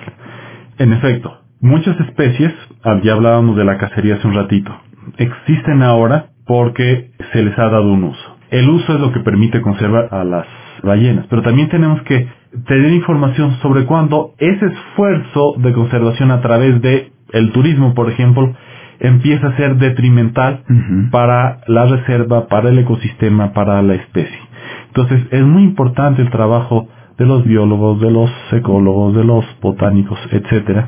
En 0.80 0.92
efecto, 0.92 1.32
muchas 1.62 1.98
especies, 2.02 2.52
ah, 2.84 3.00
ya 3.04 3.14
hablábamos 3.14 3.56
de 3.56 3.64
la 3.64 3.78
cacería 3.78 4.16
hace 4.16 4.28
un 4.28 4.34
ratito, 4.36 4.76
existen 5.18 5.82
ahora 5.82 6.26
porque 6.46 7.12
se 7.32 7.42
les 7.42 7.58
ha 7.58 7.70
dado 7.70 7.90
un 7.90 8.04
uso. 8.04 8.38
El 8.52 8.68
uso 8.70 8.96
es 8.96 9.00
lo 9.00 9.14
que 9.14 9.22
permite 9.22 9.62
conservar 9.62 10.10
a 10.12 10.26
las 10.26 10.46
ballenas, 10.84 11.26
pero 11.30 11.42
también 11.42 11.70
tenemos 11.70 12.02
que 12.04 12.28
tener 12.68 12.92
información 12.94 13.56
sobre 13.62 13.86
cuándo 13.86 14.34
ese 14.38 14.66
esfuerzo 14.66 15.56
de 15.58 15.74
conservación 15.74 16.32
a 16.32 16.42
través 16.42 16.82
de 16.82 17.12
el 17.34 17.52
turismo, 17.52 17.94
por 17.94 18.10
ejemplo, 18.10 18.54
empieza 19.00 19.48
a 19.48 19.58
ser 19.58 19.78
detrimental 19.78 20.64
para 21.12 21.62
la 21.68 21.86
reserva, 21.86 22.48
para 22.48 22.70
el 22.70 22.80
ecosistema, 22.80 23.54
para 23.54 23.82
la 23.82 23.96
especie. 23.96 24.40
Entonces 24.88 25.28
es 25.32 25.44
muy 25.44 25.64
importante 25.64 26.22
el 26.22 26.30
trabajo 26.30 26.88
de 27.18 27.26
los 27.26 27.44
biólogos, 27.46 28.00
de 28.00 28.12
los 28.12 28.32
ecólogos, 28.52 29.16
de 29.16 29.24
los 29.24 29.46
botánicos, 29.62 30.20
etcétera, 30.32 30.88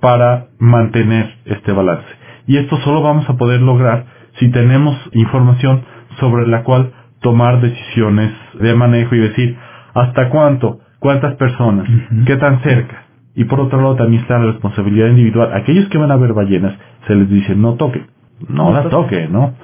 para 0.00 0.48
mantener 0.58 1.34
este 1.44 1.72
balance. 1.72 2.06
Y 2.46 2.56
esto 2.56 2.76
solo 2.78 3.02
vamos 3.02 3.28
a 3.28 3.36
poder 3.36 3.60
lograr 3.60 4.06
si 4.38 4.50
tenemos 4.50 4.96
información 5.12 5.82
sobre 6.18 6.46
la 6.46 6.62
cual 6.64 6.92
tomar 7.20 7.60
decisiones 7.60 8.32
de 8.60 8.74
manejo 8.74 9.14
y 9.14 9.20
decir 9.20 9.56
hasta 9.94 10.28
cuánto, 10.28 10.80
cuántas 10.98 11.34
personas, 11.34 11.88
qué 12.26 12.36
tan 12.36 12.62
cerca. 12.62 13.04
Y 13.34 13.44
por 13.44 13.60
otro 13.60 13.80
lado 13.80 13.96
también 13.96 14.22
está 14.22 14.38
la 14.38 14.52
responsabilidad 14.52 15.08
individual. 15.08 15.52
Aquellos 15.54 15.88
que 15.88 15.98
van 15.98 16.10
a 16.10 16.16
ver 16.16 16.32
ballenas 16.32 16.74
se 17.06 17.14
les 17.14 17.28
dice 17.28 17.54
no 17.54 17.74
toque, 17.74 18.04
no 18.48 18.72
las 18.72 18.88
toque, 18.88 19.28
¿no? 19.28 19.54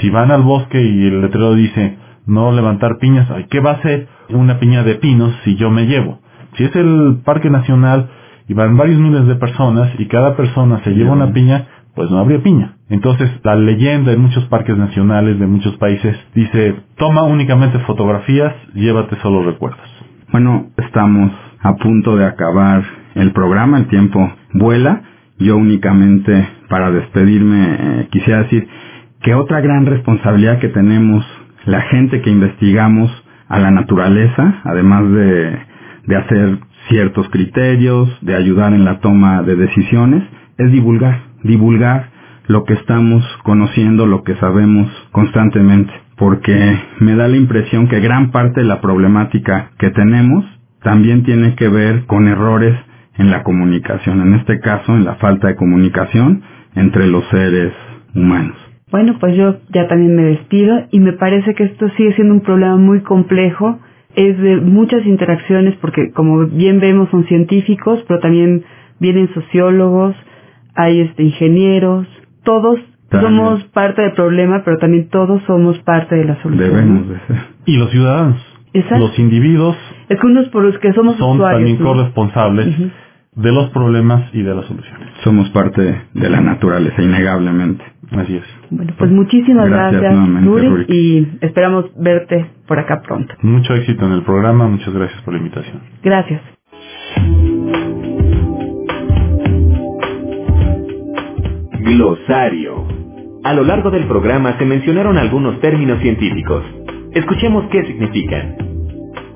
Si 0.00 0.10
van 0.10 0.30
al 0.30 0.42
bosque 0.42 0.80
y 0.80 1.06
el 1.06 1.20
letrero 1.20 1.54
dice 1.54 1.98
no 2.26 2.52
levantar 2.52 2.98
piñas, 2.98 3.28
¿qué 3.50 3.60
va 3.60 3.72
a 3.72 3.74
hacer 3.74 4.08
una 4.30 4.58
piña 4.58 4.82
de 4.82 4.94
pinos 4.96 5.34
si 5.44 5.56
yo 5.56 5.70
me 5.70 5.86
llevo? 5.86 6.20
Si 6.56 6.64
es 6.64 6.74
el 6.76 7.20
parque 7.24 7.50
nacional 7.50 8.08
y 8.48 8.54
van 8.54 8.76
varios 8.76 8.98
miles 8.98 9.26
de 9.26 9.34
personas 9.36 9.90
y 9.98 10.06
cada 10.06 10.36
persona 10.36 10.80
se 10.84 10.90
lleva 10.90 11.12
una 11.12 11.32
piña, 11.32 11.66
pues 11.94 12.10
no 12.10 12.18
habría 12.18 12.42
piña. 12.42 12.76
Entonces, 12.88 13.30
la 13.42 13.54
leyenda 13.56 14.12
en 14.12 14.20
muchos 14.20 14.44
parques 14.46 14.76
nacionales 14.76 15.38
de 15.38 15.46
muchos 15.46 15.76
países 15.76 16.16
dice, 16.34 16.76
toma 16.96 17.22
únicamente 17.22 17.78
fotografías, 17.80 18.54
llévate 18.74 19.16
solo 19.20 19.42
recuerdos. 19.42 19.88
Bueno, 20.32 20.70
estamos 20.76 21.32
a 21.60 21.76
punto 21.76 22.16
de 22.16 22.26
acabar 22.26 22.82
el 23.14 23.32
programa, 23.32 23.78
el 23.78 23.86
tiempo 23.86 24.32
vuela. 24.52 25.02
Yo 25.38 25.56
únicamente, 25.56 26.48
para 26.68 26.90
despedirme, 26.90 27.76
eh, 27.78 28.08
quisiera 28.10 28.42
decir 28.42 28.68
que 29.22 29.34
otra 29.34 29.60
gran 29.60 29.86
responsabilidad 29.86 30.58
que 30.58 30.68
tenemos 30.68 31.24
la 31.64 31.80
gente 31.82 32.20
que 32.20 32.30
investigamos 32.30 33.10
a 33.48 33.58
la 33.58 33.70
naturaleza, 33.70 34.60
además 34.64 35.10
de, 35.10 35.58
de 36.06 36.16
hacer 36.16 36.58
ciertos 36.88 37.28
criterios, 37.30 38.10
de 38.20 38.34
ayudar 38.34 38.74
en 38.74 38.84
la 38.84 39.00
toma 39.00 39.42
de 39.42 39.56
decisiones, 39.56 40.22
es 40.58 40.70
divulgar, 40.70 41.22
divulgar 41.44 42.10
lo 42.48 42.64
que 42.64 42.74
estamos 42.74 43.24
conociendo, 43.44 44.06
lo 44.06 44.22
que 44.24 44.34
sabemos 44.36 44.90
constantemente, 45.12 45.92
porque 46.16 46.76
me 47.00 47.14
da 47.14 47.28
la 47.28 47.36
impresión 47.36 47.88
que 47.88 48.00
gran 48.00 48.32
parte 48.32 48.60
de 48.60 48.66
la 48.66 48.80
problemática 48.80 49.70
que 49.78 49.90
tenemos 49.90 50.44
también 50.82 51.22
tiene 51.22 51.54
que 51.54 51.68
ver 51.68 52.04
con 52.06 52.28
errores 52.28 52.74
en 53.16 53.30
la 53.30 53.42
comunicación, 53.42 54.20
en 54.20 54.34
este 54.34 54.60
caso 54.60 54.94
en 54.94 55.04
la 55.04 55.14
falta 55.14 55.48
de 55.48 55.56
comunicación 55.56 56.42
entre 56.74 57.06
los 57.06 57.24
seres 57.30 57.72
humanos. 58.14 58.56
Bueno, 58.90 59.16
pues 59.18 59.36
yo 59.36 59.56
ya 59.72 59.88
también 59.88 60.14
me 60.14 60.22
despido 60.24 60.86
y 60.90 61.00
me 61.00 61.14
parece 61.14 61.54
que 61.54 61.64
esto 61.64 61.88
sigue 61.96 62.14
siendo 62.14 62.34
un 62.34 62.42
problema 62.42 62.76
muy 62.76 63.00
complejo, 63.00 63.78
es 64.14 64.38
de 64.38 64.56
muchas 64.58 65.04
interacciones 65.06 65.74
porque 65.80 66.12
como 66.12 66.46
bien 66.46 66.78
vemos 66.80 67.08
son 67.10 67.24
científicos, 67.26 68.04
pero 68.06 68.20
también 68.20 68.62
vienen 69.00 69.32
sociólogos, 69.34 70.14
hay 70.74 71.00
este 71.00 71.22
ingenieros, 71.22 72.06
todos 72.42 72.78
somos 73.10 73.62
parte 73.66 74.02
del 74.02 74.12
problema, 74.12 74.62
pero 74.64 74.78
también 74.78 75.08
todos 75.08 75.42
somos 75.46 75.78
parte 75.80 76.16
de 76.16 76.24
la 76.24 76.42
solución. 76.42 76.70
Debemos 76.70 77.08
de 77.08 77.18
ser. 77.26 77.36
Y 77.66 77.76
los 77.78 77.90
ciudadanos, 77.90 78.44
Exacto. 78.72 78.98
los 79.06 79.18
individuos 79.18 79.76
Es 80.08 80.18
que 80.20 80.26
unos 80.26 80.48
por 80.48 80.64
los 80.64 80.76
que 80.78 80.92
somos 80.92 81.16
son 81.16 81.36
usuarios. 81.36 81.60
también 81.60 81.78
¿no? 81.78 81.86
corresponsables 81.92 82.76
de 83.36 83.52
los 83.52 83.70
problemas 83.70 84.30
y 84.32 84.42
de 84.42 84.54
las 84.54 84.64
soluciones. 84.66 85.08
Somos 85.22 85.48
parte 85.50 86.02
de 86.12 86.30
la 86.30 86.40
naturaleza, 86.40 87.02
innegablemente. 87.02 87.84
Así 88.12 88.36
es. 88.36 88.44
Bueno, 88.70 88.92
pues 88.98 89.10
muchísimas 89.10 89.68
Gracias 89.68 90.02
gracias, 90.02 90.44
Rurik. 90.44 90.88
y 90.90 91.28
esperamos 91.40 91.86
verte 91.96 92.46
por 92.66 92.78
acá 92.78 93.00
pronto. 93.02 93.34
Mucho 93.42 93.74
éxito 93.74 94.06
en 94.06 94.12
el 94.12 94.22
programa, 94.22 94.68
muchas 94.68 94.92
gracias 94.92 95.20
por 95.22 95.34
la 95.34 95.38
invitación. 95.38 95.80
Gracias. 96.02 96.40
Glosario. 101.84 102.86
A 103.44 103.52
lo 103.52 103.62
largo 103.62 103.90
del 103.90 104.06
programa 104.06 104.56
se 104.56 104.64
mencionaron 104.64 105.18
algunos 105.18 105.60
términos 105.60 106.00
científicos. 106.00 106.64
Escuchemos 107.12 107.66
qué 107.70 107.84
significan. 107.84 108.56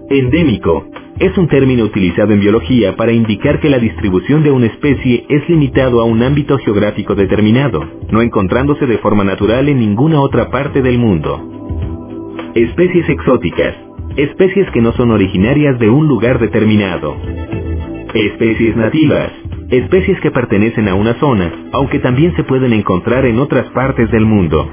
Endémico 0.08 0.86
es 1.18 1.36
un 1.36 1.46
término 1.48 1.84
utilizado 1.84 2.32
en 2.32 2.40
biología 2.40 2.96
para 2.96 3.12
indicar 3.12 3.60
que 3.60 3.68
la 3.68 3.78
distribución 3.78 4.42
de 4.42 4.50
una 4.50 4.64
especie 4.64 5.26
es 5.28 5.46
limitado 5.50 6.00
a 6.00 6.04
un 6.04 6.22
ámbito 6.22 6.56
geográfico 6.56 7.14
determinado, 7.14 7.84
no 8.10 8.22
encontrándose 8.22 8.86
de 8.86 8.96
forma 8.96 9.24
natural 9.24 9.68
en 9.68 9.80
ninguna 9.80 10.22
otra 10.22 10.50
parte 10.50 10.80
del 10.80 10.96
mundo. 10.96 12.50
Especies 12.54 13.10
exóticas, 13.10 13.76
especies 14.16 14.70
que 14.70 14.80
no 14.80 14.92
son 14.92 15.10
originarias 15.10 15.78
de 15.78 15.90
un 15.90 16.08
lugar 16.08 16.38
determinado. 16.38 17.14
Especies 18.14 18.74
nativas, 18.74 19.32
especies 19.70 20.18
que 20.20 20.30
pertenecen 20.30 20.88
a 20.88 20.94
una 20.94 21.14
zona, 21.20 21.52
aunque 21.72 21.98
también 21.98 22.34
se 22.36 22.44
pueden 22.44 22.72
encontrar 22.72 23.26
en 23.26 23.38
otras 23.38 23.68
partes 23.70 24.10
del 24.10 24.24
mundo. 24.24 24.70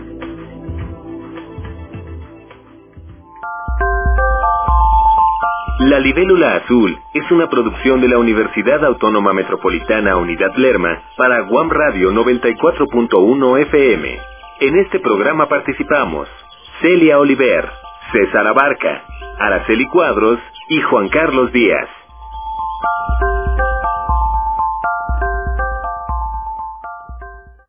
La 5.80 6.00
libélula 6.00 6.56
azul 6.56 6.98
es 7.14 7.30
una 7.32 7.50
producción 7.50 8.00
de 8.00 8.08
la 8.08 8.18
Universidad 8.18 8.84
Autónoma 8.86 9.34
Metropolitana 9.34 10.16
Unidad 10.16 10.56
Lerma 10.56 11.04
para 11.18 11.42
Guam 11.42 11.70
Radio 11.70 12.12
94.1 12.12 13.62
FM. 13.64 14.20
En 14.62 14.78
este 14.80 15.00
programa 15.00 15.48
participamos 15.50 16.30
Celia 16.82 17.20
Oliver, 17.20 17.70
César 18.14 18.48
Abarca, 18.48 19.04
Araceli 19.38 19.86
Cuadros 19.88 20.40
y 20.70 20.80
Juan 20.82 21.10
Carlos 21.10 21.52
Díaz. 21.52 21.90